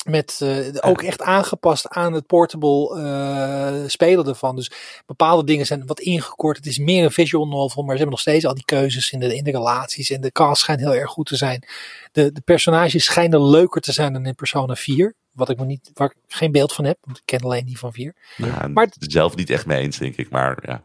[0.09, 4.55] Met eh, ook echt aangepast aan het portable eh, spelen ervan.
[4.55, 4.71] Dus
[5.05, 6.57] bepaalde dingen zijn wat ingekort.
[6.57, 9.19] Het is meer een visual novel, maar ze hebben nog steeds al die keuzes in
[9.19, 10.09] de, in de relaties.
[10.09, 11.63] En de cast schijnt heel erg goed te zijn.
[12.11, 15.13] De, de personages schijnen leuker te zijn dan in Persona 4.
[15.31, 17.77] Wat ik me niet, waar ik geen beeld van heb, want ik ken alleen die
[17.77, 18.15] van 4.
[18.37, 20.29] Ja, Maar- maar zelf niet echt mee eens, denk ik.
[20.29, 20.81] Maar ja.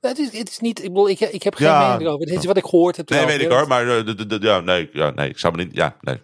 [0.00, 1.82] Het is, het is niet, ik bedoel, ik, ik heb geen Ja.
[1.88, 2.26] mening erover.
[2.26, 3.08] Dit is wat ik gehoord heb.
[3.08, 3.36] Nee, erover.
[3.38, 3.68] weet ik hoor.
[3.68, 5.74] Maar eh, de- de- de- ja, nee, ja, nee, ik zou me niet.
[5.74, 6.20] Ja, nee.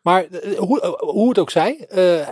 [0.00, 2.28] Maar eh, hoe, eh, hoe het ook zij, eh,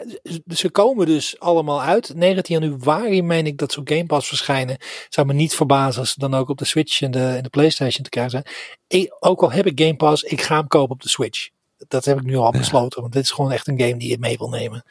[0.55, 2.15] ze- komen dus allemaal uit.
[2.15, 4.77] 19 januari meen ik dat ze op Game Pass verschijnen.
[5.09, 7.49] Zou me niet verbazen als ze dan ook op de Switch en de, en de
[7.49, 8.45] Playstation te krijgen zijn.
[8.87, 11.49] Ik, ook al heb ik Game Pass, ik ga hem kopen op de Switch.
[11.89, 14.19] Dat heb ik nu al besloten, want dit is gewoon echt een game die je
[14.19, 14.85] mee wil nemen.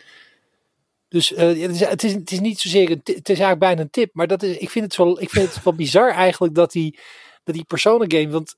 [1.10, 3.90] Dus het, is, het, is, het is niet zozeer een het is eigenlijk bijna een
[3.90, 6.72] tip, maar dat is, ik vind het wel, ik vind het wel bizar eigenlijk dat
[6.72, 7.00] die,
[7.44, 8.56] dat die Persona game, want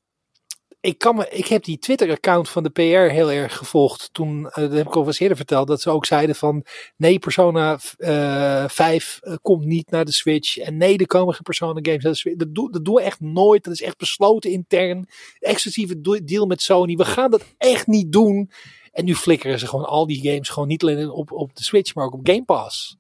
[0.82, 2.82] ik, kan me, ik heb die Twitter-account van de PR
[3.13, 4.09] heel erg gevolgd.
[4.11, 6.65] Toen, eh, dat heb ik al eens eerder verteld, dat ze ook zeiden van
[6.97, 10.57] nee, Persona eh 5 eh, komt niet naar de Switch.
[10.57, 12.38] En nee, er komen geen Persona games naar de Switch.
[12.38, 13.63] Dat doen dat doen we echt nooit.
[13.63, 15.07] Dat is echt besloten intern.
[15.39, 16.95] Exclusieve deal met Sony.
[16.95, 18.51] We gaan dat echt niet doen.
[18.91, 21.95] En nu flikkeren ze gewoon al die games gewoon niet alleen op, op de Switch,
[21.95, 22.97] maar ook op Game Pass.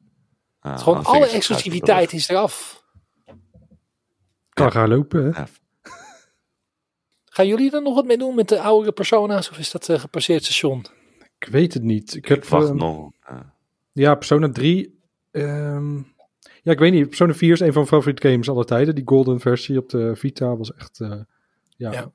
[0.61, 2.83] Ja, Gewoon alle exclusiviteit is eraf.
[4.49, 5.43] Kan gaan lopen, hè?
[7.39, 9.49] Gaan jullie er nog wat mee doen met de oudere persona's?
[9.49, 10.85] Of is dat een gepasseerd station?
[11.39, 12.15] Ik weet het niet.
[12.15, 13.11] Ik heb, Wacht ehm, nog.
[13.27, 13.53] Ja.
[13.91, 14.99] Ja, Persona 3.
[15.31, 15.95] ehm,
[16.61, 17.07] ja, ik weet niet.
[17.07, 18.95] Persona 4 is een van mijn favoriete games aller tijden.
[18.95, 20.99] Die golden versie op de Vita was echt...
[20.99, 21.21] eh,
[21.77, 21.91] ja.
[21.91, 22.11] Ja.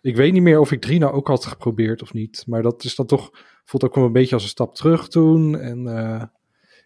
[0.00, 2.44] Ik weet niet meer of ik 3 nou ook had geprobeerd of niet.
[2.46, 3.30] Maar dat is dan toch...
[3.64, 5.58] Voelt ook wel een beetje als een stap terug toen.
[5.58, 6.24] En eh,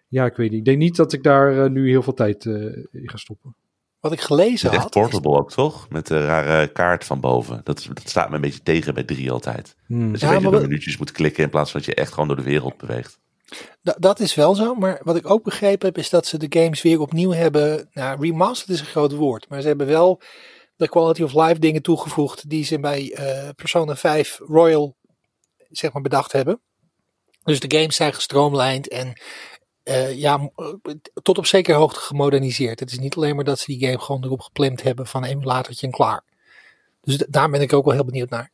[0.08, 0.58] ja, ik weet niet.
[0.58, 3.56] Ik denk niet dat ik daar eh, nu heel veel tijd eh, in ga stoppen.
[4.04, 4.94] Wat ik gelezen echt had.
[4.96, 5.88] is- portable ook, toch?
[5.88, 7.60] Met de rare kaart van boven.
[7.64, 9.76] Dat, is, dat staat me een beetje tegen bij 3 altijd.
[9.86, 10.10] Hmm.
[10.12, 11.88] Dat je Ja, een beetje maar door we- minuutjes moet klikken in plaats van dat
[11.88, 13.18] je echt gewoon door de wereld beweegt.
[13.82, 16.60] Da- dat is wel zo, maar wat ik ook begrepen heb is dat ze de
[16.60, 17.88] games weer opnieuw hebben.
[17.92, 20.20] Nou, remastered is een groot woord, maar ze hebben wel
[20.76, 24.96] de quality of life dingen toegevoegd die ze bij eh, Persona 5 Royal
[25.70, 26.60] zeg maar bedacht hebben.
[27.44, 29.20] Dus de games zijn gestroomlijnd en
[29.84, 32.80] eh, ja, eh, tot op zekere hoogte gemoderniseerd.
[32.80, 35.30] Het is niet alleen maar dat ze die game gewoon erop gepland hebben van een
[35.30, 36.22] emulatortje en klaar.
[37.00, 38.52] Dus daar ben ik ook wel heel benieuwd naar.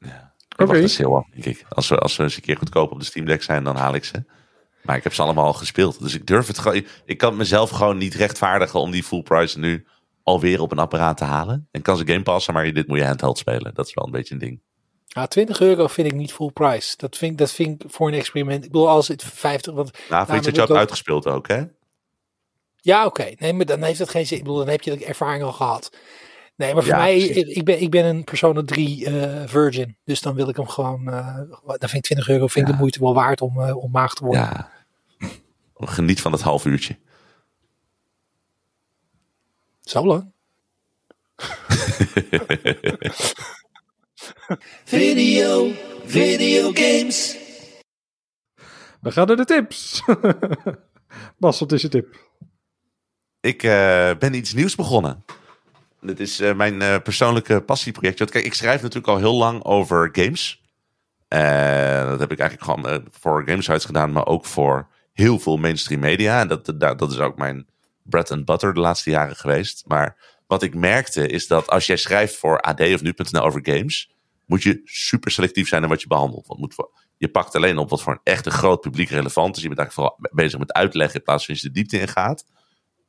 [0.00, 0.66] Ik Oké.
[0.66, 1.64] wacht de sale af, denk ik.
[1.68, 3.94] Als we, als we eens een keer goedkoop op de Steam Deck zijn, dan haal
[3.94, 4.24] ik ze.
[4.82, 6.02] Maar ik heb ze allemaal al gespeeld.
[6.02, 6.84] Dus ik durf het gewoon.
[7.04, 9.86] Ik kan mezelf gewoon niet rechtvaardigen om die full price nu
[10.22, 11.68] alweer op een apparaat te halen.
[11.70, 13.74] En kan ze game passen, maar dit moet je handheld spelen.
[13.74, 14.60] Dat is wel een beetje een ding.
[15.08, 16.94] Ja, 20 euro vind ik niet full price.
[16.96, 18.64] Dat vind, ik- dat vind ik voor een experiment.
[18.64, 21.26] Ik bedoel, als het 50, want Nou, vind je dat je dat hebt ook- uitgespeeld
[21.26, 21.62] ook, hè?
[22.76, 23.34] Ja, oké.
[23.38, 24.38] Nee, maar dan heeft het geen zin.
[24.38, 25.96] Ik bedoel, dan heb je de ervaring al gehad.
[26.56, 29.96] Nee, maar voor Ja, mij, ik, ik ben, ik ben een Persona 3 eh, virgin.
[30.04, 32.72] Dus dan wil ik hem gewoon, eh dan vind ik 20 euro vind ik Ja.
[32.72, 34.42] de moeite wel waard om, eh, om maag te worden.
[34.42, 34.70] Ja.
[35.74, 36.98] Geniet van het half uurtje.
[39.80, 40.32] Zo lang.
[44.84, 45.72] Video,
[46.04, 47.36] video games.
[49.00, 50.02] We gaan naar de tips.
[51.38, 52.16] Bas, wat is je tip?
[53.40, 55.24] Ik eh, ben iets nieuws begonnen.
[56.00, 58.24] Dit is eh, mijn eh, persoonlijke passieprojectje.
[58.24, 60.62] Want kijk, ik schrijf natuurlijk al heel lang over games.
[61.28, 66.40] Dat heb ik eigenlijk gewoon voor gamesites gedaan, maar ook voor heel veel mainstream media.
[66.40, 67.66] En dat, dat, dat is ook mijn
[68.02, 69.84] bread and butter de laatste jaren geweest.
[69.86, 70.16] Maar
[70.46, 74.10] wat ik merkte is dat als jij schrijft voor AD of nu.nl over games,
[74.48, 76.46] moet je super selectief zijn in wat je behandelt.
[76.46, 76.74] Want moet
[77.16, 79.62] je pakt alleen op wat voor een echt een groot publiek relevant is.
[79.62, 82.08] Je bent eigenlijk vooral bezig met uitleggen in plaats van dat je de diepte in
[82.08, 82.44] gaat.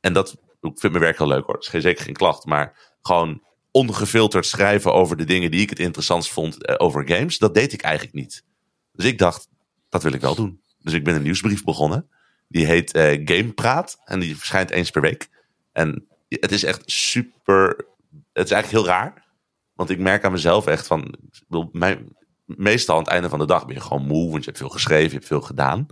[0.00, 1.58] En dat, ik vind mijn werk heel leuk hoor.
[1.58, 5.78] Is geen, zeker geen klacht, maar gewoon ongefilterd schrijven over de dingen die ik het
[5.78, 7.38] interessantst vond eh, over games.
[7.38, 8.44] Dat deed ik eigenlijk niet.
[8.92, 9.48] Dus ik dacht,
[9.88, 10.60] dat wil ik wel doen.
[10.78, 12.08] Dus ik ben een nieuwsbrief begonnen.
[12.48, 14.00] Die heet eh Game Praat.
[14.04, 15.28] En die verschijnt eens per week.
[15.72, 17.84] En het is echt super.
[18.32, 19.19] Het is eigenlijk heel raar.
[19.80, 21.14] Want ik merk aan mezelf echt van.
[21.72, 24.30] Mijn, meestal aan het einde van de dag ben je gewoon moe.
[24.30, 25.86] Want je hebt veel geschreven, je hebt veel gedaan.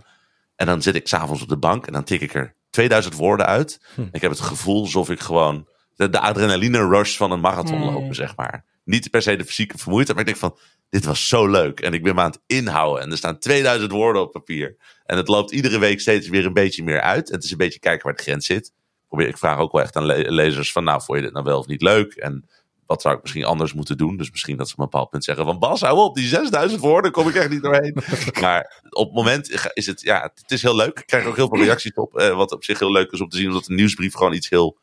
[0.55, 3.45] En dan zit ik s'avonds op de bank en dan tik ik er 2000 woorden
[3.45, 3.81] uit.
[4.11, 8.15] Ik heb het gevoel alsof ik gewoon de, de adrenaline rush van een marathon lopen,
[8.15, 8.65] zeg maar.
[8.83, 10.59] Niet per se de fysieke vermoeidheid, maar ik denk van,
[10.89, 11.79] dit was zo leuk.
[11.79, 13.03] En ik ben me aan het inhouden.
[13.03, 14.75] En er staan 2000 woorden op papier.
[15.05, 17.29] En het loopt iedere week steeds weer een beetje meer uit.
[17.29, 18.73] En het is een beetje kijken waar de grens zit.
[19.09, 21.59] Ik vraag ook wel echt aan le- lezers van, nou, vond je dit nou wel
[21.59, 22.13] of niet leuk?
[22.13, 22.49] En
[22.89, 24.17] wat zou ik misschien anders moeten doen?
[24.17, 26.81] Dus misschien dat ze op een bepaald punt zeggen van, Bas, hou op, die 6000
[26.81, 27.97] woorden kom ik echt niet doorheen.
[28.41, 30.99] maar op het moment is het, ja, het is heel leuk.
[30.99, 33.29] Ik krijg ook heel veel reacties op, eh, wat op zich heel leuk is om
[33.29, 33.47] te zien.
[33.47, 34.77] Omdat een nieuwsbrief gewoon iets heel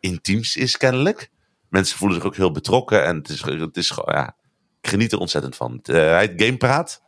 [0.00, 1.30] intiems is, kennelijk.
[1.68, 3.04] Mensen voelen zich ook heel betrokken.
[3.04, 4.36] En het is, het is gewoon, ja,
[4.80, 5.80] ik geniet er ontzettend van.
[5.82, 7.02] Eh, hij heet Gamepraat.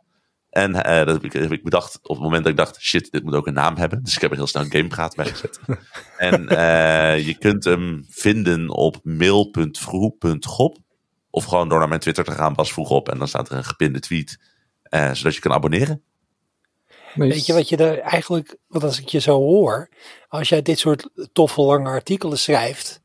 [0.59, 3.11] En eh, dat heb ik, heb ik bedacht op het moment dat ik dacht, shit,
[3.11, 4.03] dit moet ook een naam hebben.
[4.03, 5.59] Dus ik heb er heel snel Gamepraat bij gezet.
[6.17, 10.77] en eh, je kunt hem vinden op mail.vroeg.gop.
[11.29, 13.09] Of gewoon door naar mijn Twitter te gaan, Bas vroeg op.
[13.09, 14.39] En dan staat er een gepinde tweet.
[14.83, 16.01] eh, zodat je kan abonneren.
[17.13, 17.33] Nice.
[17.33, 19.89] Weet je wat je daar eigenlijk, want als ik je zo hoor,
[20.27, 22.98] als jij dit soort toffe lange artikelen schrijft,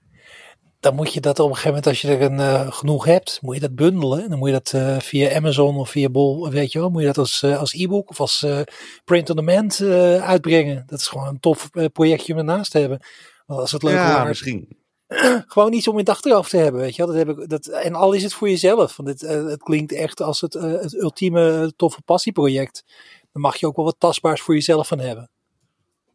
[0.84, 3.38] dan moet je dat op een gegeven moment, als je er een, eh, genoeg hebt,
[3.42, 4.28] moet je dat bundelen.
[4.30, 7.06] Dan moet je dat eh, via Amazon of via Bol, weet je wel, moet je
[7.06, 8.60] dat als, eh, als e-book of als eh,
[9.04, 10.82] print-on-demand eh, uitbrengen.
[10.86, 13.00] Dat is gewoon een tof projectje om ernaast te hebben.
[13.46, 14.82] Want als het leuk ja, misschien.
[15.54, 17.14] gewoon iets om in het achterhoofd te hebben, weet je wel.
[17.14, 19.92] Dat heb ik, dat, en al is het voor jezelf, want het, eh, het klinkt
[19.92, 22.84] echt als het, het ultieme toffe passieproject.
[23.32, 25.30] Dan mag je ook wel wat tastbaars voor jezelf van hebben.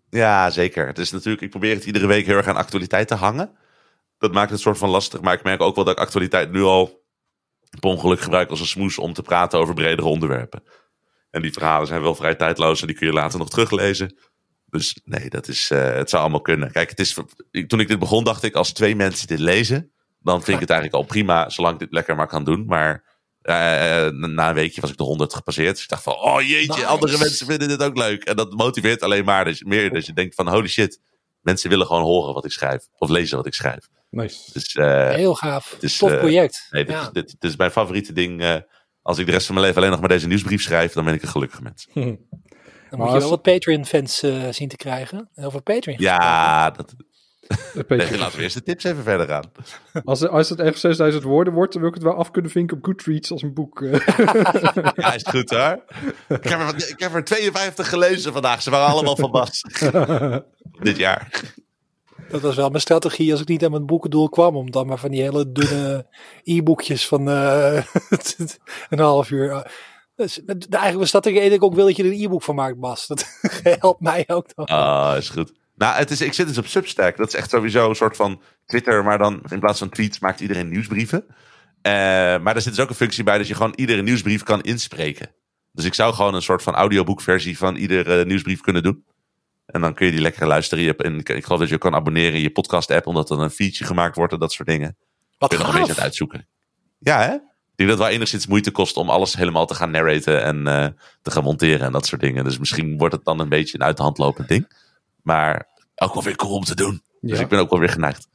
[0.09, 0.87] Ja, zeker.
[0.87, 3.57] Het is natuurlijk, ik probeer het iedere week heel erg aan actualiteit te hangen.
[4.19, 5.21] Dat maakt het soort van lastig.
[5.21, 7.03] Maar ik merk ook wel dat ik actualiteit nu al
[7.79, 10.63] per ongeluk gebruik als een smoes om te praten over bredere onderwerpen.
[11.31, 14.17] En die verhalen zijn wel vrij tijdloos en die kun je later nog teruglezen.
[14.65, 16.71] Dus nee, dat is, eh, het zou allemaal kunnen.
[16.71, 17.17] Kijk, het is,
[17.67, 20.69] toen ik dit begon dacht ik, als twee mensen dit lezen, dan vind ik het
[20.69, 22.65] eigenlijk al prima, zolang ik dit lekker maar kan doen.
[22.65, 23.03] Maar
[23.41, 25.73] eh, na- na een weekje was ik de 100 gepasseerd.
[25.73, 26.85] Dus ik dacht van, oh jeetje, Nice.
[26.85, 28.23] andere mensen vinden dit ook leuk.
[28.23, 29.89] En dat motiveert alleen maar dus, meer.
[29.93, 31.01] Dus je denkt van, holy shit,
[31.49, 32.87] mensen willen gewoon horen wat ik schrijf.
[32.97, 33.87] Of lezen wat ik schrijf.
[34.09, 34.51] Nice.
[34.53, 35.77] Dus eh, Heel gaaf.
[35.79, 36.67] is, Tof eh, project.
[36.69, 37.01] nee, dit, ja.
[37.01, 38.41] is, dit, dit is mijn favoriete ding.
[38.41, 38.55] eh,
[39.01, 41.13] als ik de rest van mijn leven alleen nog maar deze nieuwsbrief schrijf, dan ben
[41.13, 41.87] ik een gelukkig mens.
[41.93, 42.17] Dan Maar
[42.99, 45.29] moet je als- wel wat Patreon-fans eh, zien te krijgen.
[45.33, 45.97] En over Patreon.
[45.99, 46.93] Ja, dat,
[47.87, 49.51] nee, laten we eerst de tips even verder gaan.
[50.03, 52.77] Als, als het echt 6000 woorden wordt, dan wil ik het wel af kunnen vinken
[52.77, 53.81] op Goodreads als een boek.
[53.81, 54.07] eh.
[54.95, 55.83] Ja, is het goed hoor.
[56.27, 58.61] Ik heb, er, ik heb er 52 gelezen vandaag.
[58.61, 59.61] Ze waren allemaal van Bas.
[60.81, 61.43] Dit jaar.
[62.29, 64.55] Dat was wel mijn strategie als ik niet aan mijn boekendoel kwam.
[64.55, 66.07] Om dan maar van die hele dunne
[66.43, 67.83] e-boekjes van eh,
[68.89, 69.51] een half uur.
[69.51, 69.61] eh,
[70.15, 72.43] Dus, eigenlijk was dat de reden dat ik ook wil dat je er een e-book
[72.43, 73.07] van maakt, Bas.
[73.07, 73.25] Dat
[73.79, 74.65] helpt mij ook dan.
[74.65, 75.53] Ah, is goed.
[75.79, 77.17] Nou, het is, ik zit dus op Substack.
[77.17, 80.39] Dat is echt sowieso een soort van Twitter, maar dan in plaats van tweets maakt
[80.39, 81.25] iedereen nieuwsbrieven.
[81.81, 81.91] Eh,
[82.39, 85.31] maar er zit dus ook een functie bij dat je gewoon iedere nieuwsbrief kan inspreken.
[85.71, 89.05] Dus ik zou gewoon een soort van audioboekversie van iedere nieuwsbrief kunnen doen.
[89.65, 90.83] En dan kun je die lekker luisteren.
[90.83, 93.49] Je hebt, en ik, geloof dat je kan abonneren in je podcast-app, omdat er een
[93.49, 94.97] feature gemaakt wordt en dat soort dingen.
[95.37, 96.47] Wat Ik ben nog een beetje het uitzoeken.
[96.99, 97.33] Ja, hè?
[97.33, 100.67] Ik denk dat het wel enigszins moeite kost om alles helemaal te gaan narraten en
[100.67, 100.87] eh,
[101.21, 102.43] te gaan monteren en dat soort dingen.
[102.43, 104.67] Dus misschien wordt het dan een beetje een uit de hand lopend ding.
[105.29, 105.67] Maar
[105.99, 107.01] ook wel weer cool om te doen.
[107.21, 107.43] Dus Ja.
[107.43, 108.27] ik ben ook wel weer geneigd.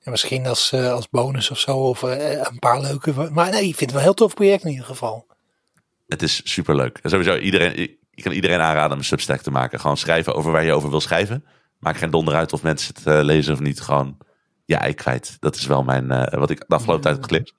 [0.00, 1.76] Ja, misschien als, eh, als bonus of zo.
[1.76, 3.12] Of eh, een paar leuke.
[3.32, 5.26] Maar nee, ik vind het wel een heel tof project in ieder geval.
[6.08, 6.98] Het is superleuk.
[7.02, 9.80] En sowieso, iedereen, je kan iedereen aanraden om een Substack te maken.
[9.80, 11.44] Gewoon schrijven over waar je over wil schrijven.
[11.78, 13.80] Maakt geen donder uit of mensen het eh, lezen of niet.
[13.80, 14.16] Gewoon,
[14.64, 15.36] ja, ik kwijt.
[15.40, 17.54] Dat is wel mijn, eh, wat ik de afgelopen tijd heb geleerd.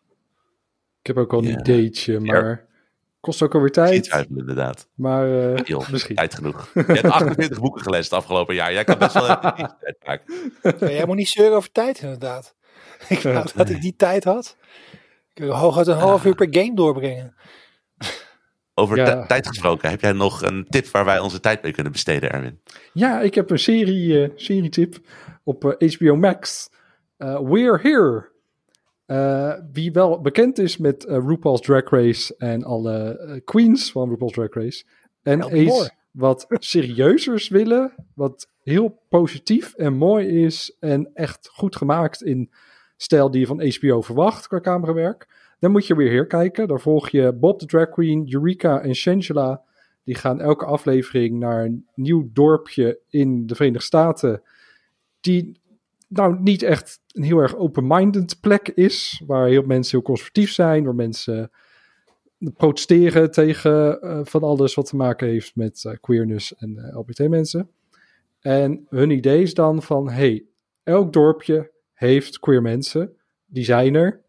[1.01, 1.60] ik heb ook al een Ja.
[1.60, 2.66] ideetje, maar
[3.20, 3.94] kost ook alweer tijd.
[3.96, 4.88] Iets uit, inderdaad.
[4.96, 6.16] Maar eh, Joh, misschien.
[6.16, 6.70] Tijd genoeg.
[6.74, 8.74] Je hebt 48 boeken gelezen het afgelopen jaar.
[8.74, 10.34] Jij kan best wel even iets tijd maken.
[10.90, 12.56] Ja, jij moet niet zeuren over tijd inderdaad.
[13.10, 14.58] Ik wou dat ik die tijd had.
[15.34, 17.36] Ik wil hooguit een half uur per game doorbrengen.
[18.74, 19.26] Over Ja.
[19.26, 22.62] tijd gesproken, heb jij nog een tip waar wij onze tijd mee kunnen besteden, Erwin?
[22.94, 24.98] Ja, ik heb een serie, eh serietip
[25.44, 26.70] op eh, HBO Max.
[27.18, 28.29] Eh, We're Here.
[29.10, 34.10] Eh, wie wel bekend is met eh, RuPaul's Drag Race en alle eh, queens van
[34.10, 34.84] RuPaul's Drag Race.
[35.22, 35.53] En more.
[35.53, 42.51] eens wat serieuzers willen, wat heel positief en mooi is en echt goed gemaakt in
[42.97, 45.28] stijl die je van HBO verwacht qua camerawerk.
[45.60, 46.68] Dan moet je weer hier kijken.
[46.68, 49.62] Daar volg je Bob de Drag Queen, Eureka en Shangela.
[50.03, 54.41] Die gaan elke aflevering naar een nieuw dorpje in de Verenigde Staten.
[55.20, 55.59] Die
[56.10, 59.22] nou niet echt een heel erg open-minded plek is.
[59.28, 60.84] Waar heel mensen heel conservatief zijn.
[60.84, 61.51] Waar mensen
[62.57, 67.70] protesteren tegen eh, van alles wat te maken heeft met eh, queerness en eh, LBT-mensen.
[68.39, 70.45] En hun idee is dan van: hey,
[70.84, 73.14] elk dorpje heeft queer mensen.
[73.45, 74.22] Die zijn er.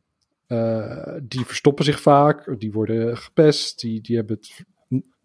[0.46, 2.58] Eh, die verstoppen zich vaak.
[2.58, 3.80] Die worden gepest.
[3.80, 4.64] Die, die hebben het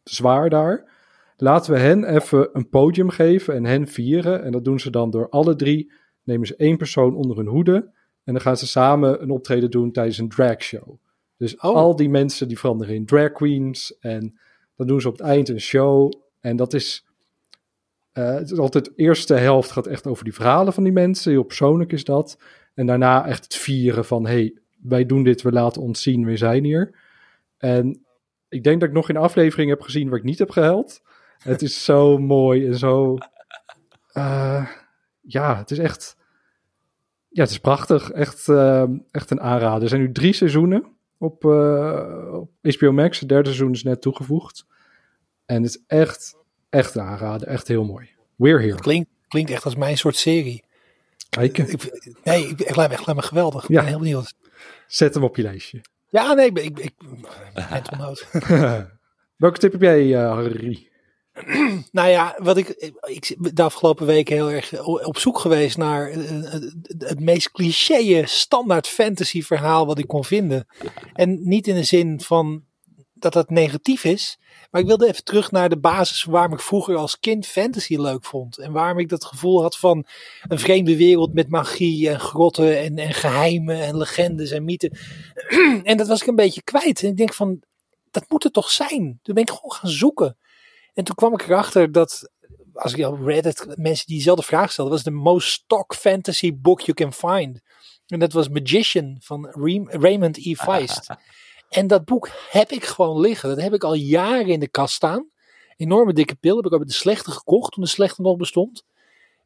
[0.03, 0.93] zwaar daar.
[1.37, 4.43] Laten we hen even een podium geven en hen vieren.
[4.43, 5.91] En dat doen ze dan door alle drie.
[6.25, 7.75] Nemen ze één persoon onder hun hoede.
[8.23, 10.97] En dan gaan ze samen een optreden doen tijdens een dragshow.
[11.37, 11.75] Dus Oh.
[11.75, 13.97] al die mensen die veranderen in drag queens.
[13.99, 14.39] En
[14.75, 16.11] dan doen ze op het eind een show.
[16.39, 17.05] En dat is.
[18.11, 21.31] eh, het is altijd de eerste helft gaat echt over die verhalen van die mensen.
[21.31, 22.37] Heel persoonlijk is dat.
[22.73, 26.37] En daarna echt het vieren van: hey, wij doen dit, we laten ons zien, we
[26.37, 26.95] zijn hier.
[27.57, 28.05] En
[28.49, 31.01] ik denk dat ik nog geen aflevering heb gezien waar ik niet heb gehuild.
[31.37, 33.17] Het is zo mooi en zo.
[34.11, 34.69] eh,
[35.27, 36.15] ja, het is echt.
[37.29, 38.11] Ja, het is prachtig.
[38.11, 39.83] Echt, eh, echt een aanrader.
[39.83, 40.85] Er zijn nu drie seizoenen
[41.17, 43.19] op, eh, op HBO Max.
[43.19, 44.65] Het derde seizoen is net toegevoegd.
[45.45, 46.35] En het is echt,
[46.69, 47.47] echt een aanrader.
[47.47, 48.09] Echt heel mooi.
[48.35, 48.75] We're here.
[48.79, 50.63] Klinkt, klinkt echt als mijn soort serie.
[51.29, 51.67] Kijk, Ik,
[52.23, 53.63] nee, ik, ik lijkt me echt lijkt me geweldig.
[53.63, 53.79] Ik Ja.
[53.79, 54.33] ben heel benieuwd.
[54.87, 55.81] zet hem op je lijstje.
[56.09, 56.93] Ja, nee, ik, ik, ik
[57.71, 58.25] mental note.
[59.35, 60.89] Welke tip heb jij, eh, Harry?
[61.91, 62.69] Nou ja, wat ik,
[63.05, 66.19] ik de afgelopen weken heel erg op zoek geweest naar eh,
[66.51, 70.67] het, het meest cliché standaard fantasy verhaal wat ik kon vinden.
[71.13, 72.63] En niet in de zin van
[73.13, 74.39] dat het negatief is,
[74.71, 78.25] maar ik wilde even terug naar de basis waarom ik vroeger als kind fantasy leuk
[78.25, 78.57] vond.
[78.57, 80.05] En waarom ik dat gevoel had van
[80.47, 84.97] een vreemde wereld met magie en grotten en, en geheimen en legendes en mythen.
[85.83, 87.03] en dat was ik een beetje kwijt.
[87.03, 87.61] En ik denk van,
[88.11, 89.19] dat moet het toch zijn?
[89.21, 90.37] Toen ben ik gewoon gaan zoeken.
[90.95, 92.29] En toen kwam ik erachter dat,
[92.73, 96.81] als ik op Reddit mensen die dezelfde vraag stelden, was de most stock fantasy book
[96.81, 97.61] you can find.
[98.07, 99.49] En dat was Magician van
[99.89, 100.55] Raymond E.
[100.55, 101.07] Feist.
[101.69, 103.49] en dat boek heb ik gewoon liggen.
[103.49, 105.29] Dat heb ik al jaren in de kast staan.
[105.75, 106.55] Enorme dikke pil.
[106.55, 108.83] Heb ik ook de slechte gekocht toen de slechte nog bestond.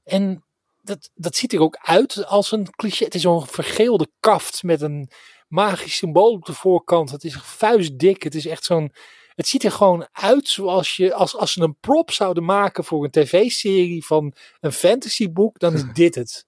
[0.03, 0.43] En
[0.81, 3.05] dat, dat ziet er ook uit als een cliché.
[3.05, 5.09] Het is zo'n vergeelde kaft met een
[5.47, 7.11] magisch symbool op de voorkant.
[7.11, 8.23] Het is vuistdik.
[8.23, 8.93] Het is echt zo'n
[9.39, 13.03] het ziet er gewoon uit zoals je, als, als ze een prop zouden maken voor
[13.03, 16.45] een tv-serie van een fantasyboek, dan is dit het.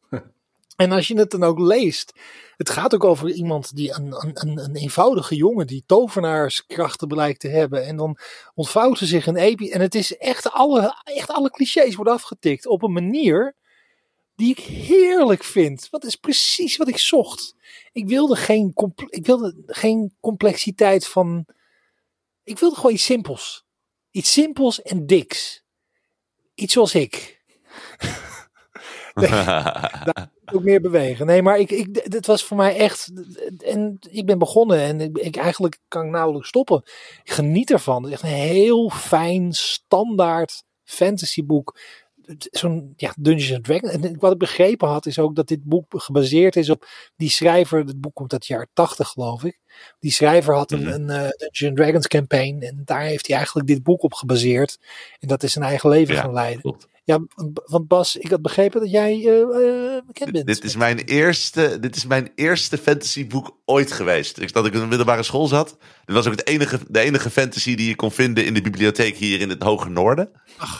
[0.75, 2.13] En als je het dan ook leest,
[2.57, 7.47] het gaat ook over iemand die een, een, een eenvoudige jongen die tovenaarskrachten blijkt te
[7.47, 7.85] hebben.
[7.85, 8.17] En dan
[8.53, 9.69] ontvouwt ze zich een epi.
[9.69, 13.55] En het is echt alle, echt alle clichés worden afgetikt op een manier
[14.35, 15.87] die ik heerlijk vind.
[15.89, 17.55] Wat is precies wat ik zocht.
[17.91, 18.73] Ik wilde geen,
[19.07, 21.45] ik wilde geen complexiteit van
[22.43, 23.65] ik wilde gewoon iets simpels.
[24.11, 25.63] Iets simpels en diks.
[26.55, 27.43] Iets zoals ik.
[29.13, 29.29] nee,
[30.09, 31.25] daar ook meer bewegen.
[31.25, 33.11] Nee, maar ik, ik, dit was voor mij echt.
[33.57, 36.81] En ik ben begonnen en ik, ik eigenlijk kan ik nauwelijks stoppen.
[37.23, 38.03] Ik geniet ervan.
[38.03, 41.79] Het is echt een heel fijn, standaard fantasyboek
[42.37, 43.93] zo'n ja, Dungeons and Dragons.
[43.93, 47.79] En wat ik begrepen had, is ook dat dit boek gebaseerd is op die schrijver.
[47.85, 49.59] Het boek komt uit het jaar 80, geloof ik.
[49.99, 50.89] Die schrijver had een, mhm.
[50.89, 52.61] een uh, Dungeons Dragons campaign.
[52.61, 54.77] En daar heeft hij eigenlijk dit boek op gebaseerd.
[55.19, 56.61] En dat is zijn eigen leven gaan leiden.
[56.61, 56.87] Klopt.
[57.11, 57.19] Ja,
[57.65, 60.45] want Bas, ik had begrepen dat jij uh, bekend bent.
[60.45, 64.39] Dit is mijn eerste, dit is mijn eerste fantasyboek ooit geweest.
[64.39, 65.77] Ik, dat ik in een middelbare school zat.
[66.05, 69.15] Dit was ook het enige, de enige fantasy die je kon vinden in de bibliotheek
[69.15, 70.31] hier in het Hoge Noorden.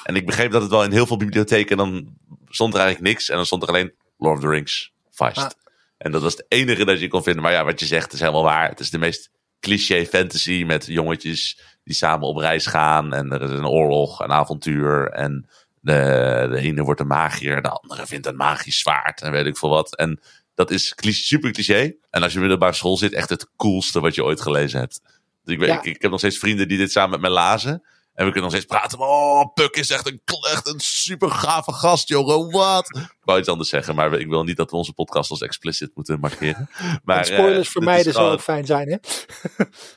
[0.03, 2.17] En ik begreep dat het wel in heel veel bibliotheken, dan
[2.47, 3.29] stond er eigenlijk niks.
[3.29, 5.37] En dan stond er alleen Lord of the Rings, Feist.
[5.37, 5.49] Ah.
[5.97, 7.43] En dat was het enige dat je kon vinden.
[7.43, 8.69] Maar ja, wat je zegt is helemaal waar.
[8.69, 9.29] Het is de meest
[9.59, 13.13] cliché fantasy met jongetjes die samen op reis gaan.
[13.13, 15.49] En er is een oorlog, een avontuur en
[15.81, 19.57] de, de ene wordt een magier, de andere vindt een magisch zwaard en weet ik
[19.57, 19.95] veel wat.
[19.95, 20.19] En
[20.55, 21.93] dat is super cliché.
[22.09, 25.01] En als je middelbare school zit, echt het coolste wat je ooit gelezen hebt.
[25.43, 27.83] Dus ik, weet, ik, ik, heb nog steeds vrienden die dit samen met me lazen.
[28.13, 28.99] En we kunnen nog steeds praten.
[28.99, 30.21] Oh, Puk is echt een,
[30.51, 32.51] echt een super gave gast, jongen.
[32.51, 32.97] Wat?
[32.97, 35.91] Ik wou iets anders zeggen, maar ik wil niet dat we onze podcast als explicit
[35.95, 36.69] moeten markeren.
[37.03, 38.97] Maar, spoilers uh, vermijden zou ook fijn zijn, hè?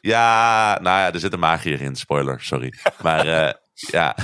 [0.01, 1.97] ja, nou ja, er zit een magier in.
[1.97, 2.75] Spoiler, sorry.
[3.03, 4.17] Maar uh, ja.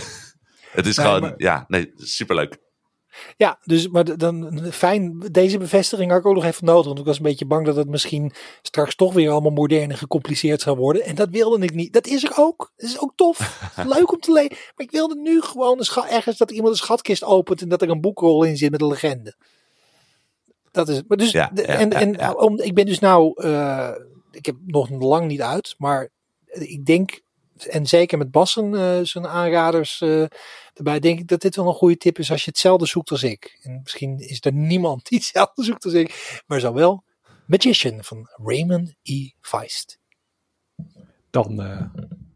[0.71, 2.59] Het is gewoon, ja, nee, superleuk.
[3.37, 5.19] Ja, dus maar dan fijn.
[5.19, 6.87] Deze bevestiging had ik ook nog even nodig.
[6.87, 9.97] Want ik was een beetje bang dat het misschien straks toch weer allemaal modern en
[9.97, 11.05] gecompliceerd zou worden.
[11.05, 11.93] En dat wilde ik niet.
[11.93, 12.73] Dat is er ook.
[12.77, 13.61] Dat is ook tof.
[13.95, 14.51] Leuk om te lezen.
[14.51, 17.91] Maar ik wilde nu gewoon een ergens dat iemand een schatkist opent en dat er
[17.91, 19.35] een boekrol in zit met een legende.
[20.71, 21.09] Dat is het.
[21.09, 23.91] Maar dus, ja, en, en Om, ik ben dus nou, uh,
[24.31, 26.09] ik heb nog lang niet uit, maar
[26.47, 27.21] ik denk
[27.67, 30.25] en zeker met Bassen uh, zijn aanraders uh,
[30.75, 33.23] erbij, denk ik dat dit wel een goede tip is als je hetzelfde zoekt als
[33.23, 33.59] ik.
[33.63, 37.05] En misschien is er niemand die hetzelfde zoekt als ik, maar zo wel
[37.47, 39.31] Magician van Raymond E.
[39.41, 39.99] Feist.
[41.31, 41.83] Dan uh,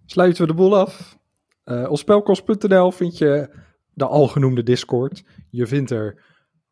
[0.07, 1.19] sluiten we de boel af.
[1.65, 3.63] op spelkost.nl vind je
[3.95, 5.23] de algenoemde Discord.
[5.51, 6.23] Je vindt er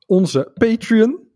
[0.07, 1.31] onze Patreon.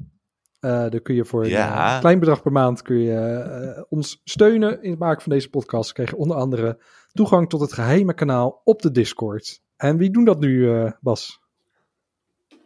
[0.61, 4.83] Uh, daar kun je voor een klein bedrag per maand kun je, uh, ons steunen
[4.83, 5.93] in het maken van deze podcast.
[5.93, 6.83] Krijg je onder andere
[7.17, 9.63] toegang tot het geheime kanaal op de Discord.
[9.77, 11.41] En wie doen dat nu, uh, Bas?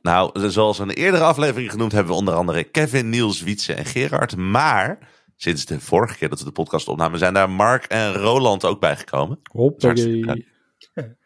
[0.02, 3.84] Nou, zoals in een eerdere aflevering genoemd hebben we onder andere Kevin, Niels, Wietse en
[3.84, 4.36] Gerard.
[4.36, 8.64] Maar sinds de vorige keer dat we de podcast opnamen, zijn daar Mark en Roland
[8.64, 9.40] ook bijgekomen.
[9.52, 10.48] Hoppakee.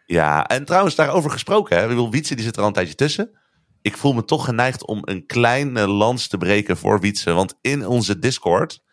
[0.06, 1.86] Ja, en trouwens daarover gesproken, hè.
[1.86, 3.38] Wil Wietse die zit er al een tijdje tussen.
[3.82, 7.32] Ik voel me toch geneigd om een kleine lans te breken voor Wietse.
[7.32, 8.83] Want in onze Discord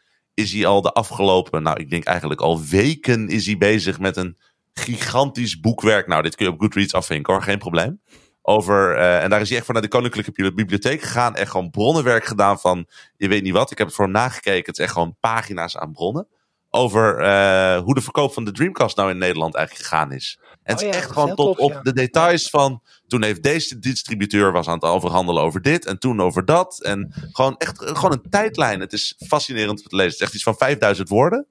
[0.41, 4.17] is hij al de afgelopen, nou ik denk eigenlijk al weken is hij bezig met
[4.17, 4.37] een
[4.73, 6.07] gigantisch boekwerk.
[6.07, 8.01] Nou, dit kun je op Goodreads afvinken hoor, geen probleem.
[8.41, 11.35] Over, uh, en daar is hij echt van naar de Koninklijke Bibliotheek gegaan.
[11.35, 12.87] Echt gewoon bronnenwerk gedaan van,
[13.17, 13.71] je weet niet wat.
[13.71, 14.65] Ik heb het voor hem nagekeken.
[14.65, 16.27] Het is echt gewoon pagina's aan bronnen.
[16.73, 20.39] Over uh, hoe de verkoop van de Dreamcast nou in Nederland eigenlijk gegaan is.
[20.63, 22.81] En het is oh echt gewoon tot op de details van.
[23.07, 25.85] Toen heeft deze distributeur was aan het overhandelen over dit.
[25.85, 26.81] En toen over dat.
[26.83, 28.79] En gewoon echt gewoon een tijdlijn.
[28.79, 30.11] Het is fascinerend te lezen.
[30.11, 31.45] Het is echt iets van 5000 woorden.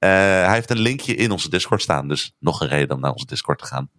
[0.00, 2.08] Uh, hij heeft een linkje in onze Discord staan.
[2.08, 3.90] Dus nog een reden om naar onze Discord te gaan.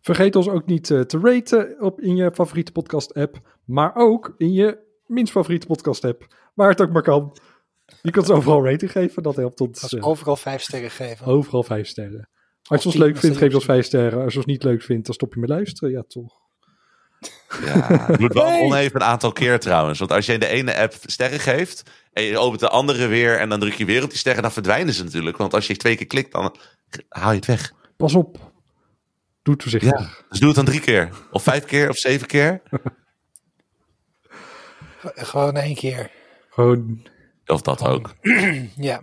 [0.00, 3.40] Vergeet ons ook niet eh, te raten op, in je favoriete podcast-app.
[3.64, 6.26] Maar ook in je minst favoriete podcast-app.
[6.54, 7.36] Waar het ook maar kan.
[8.02, 9.22] Je kunt ons overal rating geven.
[9.22, 9.80] Dat helpt ons.
[9.80, 11.26] Dat is overal vijf sterren geven.
[11.26, 12.28] overal vijf sterren.
[12.62, 13.72] Als je ons leuk als vindt, geef ons liefste.
[13.72, 14.22] vijf sterren.
[14.22, 15.90] Als je ons niet leuk vindt, dan stop je met luisteren.
[15.94, 16.44] Ja, toch.
[17.64, 18.62] Ja, het moet wel Nee.
[18.62, 19.98] oneven een aantal keer trouwens.
[19.98, 21.82] Want als je in de ene app sterren geeft
[22.12, 24.52] en je opent de andere weer en dan druk je weer op die sterren, dan
[24.52, 25.36] verdwijnen ze natuurlijk.
[25.36, 26.56] Want als je twee keer klikt, dan
[27.08, 27.72] haal je het weg.
[27.96, 28.52] Pas op.
[29.42, 30.00] Doe het voorzichtig.
[30.00, 30.24] Ja.
[30.28, 31.08] Dus doe het dan drie keer.
[31.30, 32.62] Of vijf keer of zeven keer.
[35.30, 36.10] Gewoon één keer.
[36.50, 37.06] Gewoon,
[37.46, 38.14] of dat ook.
[38.90, 39.00] ja.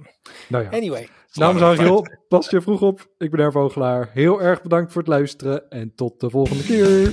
[0.47, 0.69] Nou ja.
[0.69, 1.07] Anyway.
[1.33, 3.07] Namens Ariel, pas je vroeg op.
[3.17, 4.09] Ik ben Erv Vogelaar.
[4.13, 7.11] Heel erg bedankt voor het luisteren en tot de volgende keer.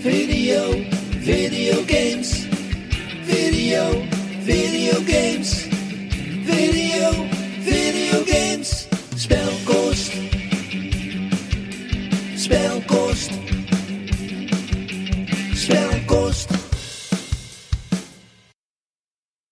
[0.00, 0.70] Video,
[1.20, 2.48] video games.
[3.22, 3.90] Video,
[4.42, 5.68] video games.
[6.44, 7.10] Video,
[7.60, 8.88] video games.
[12.34, 13.09] Spel kost.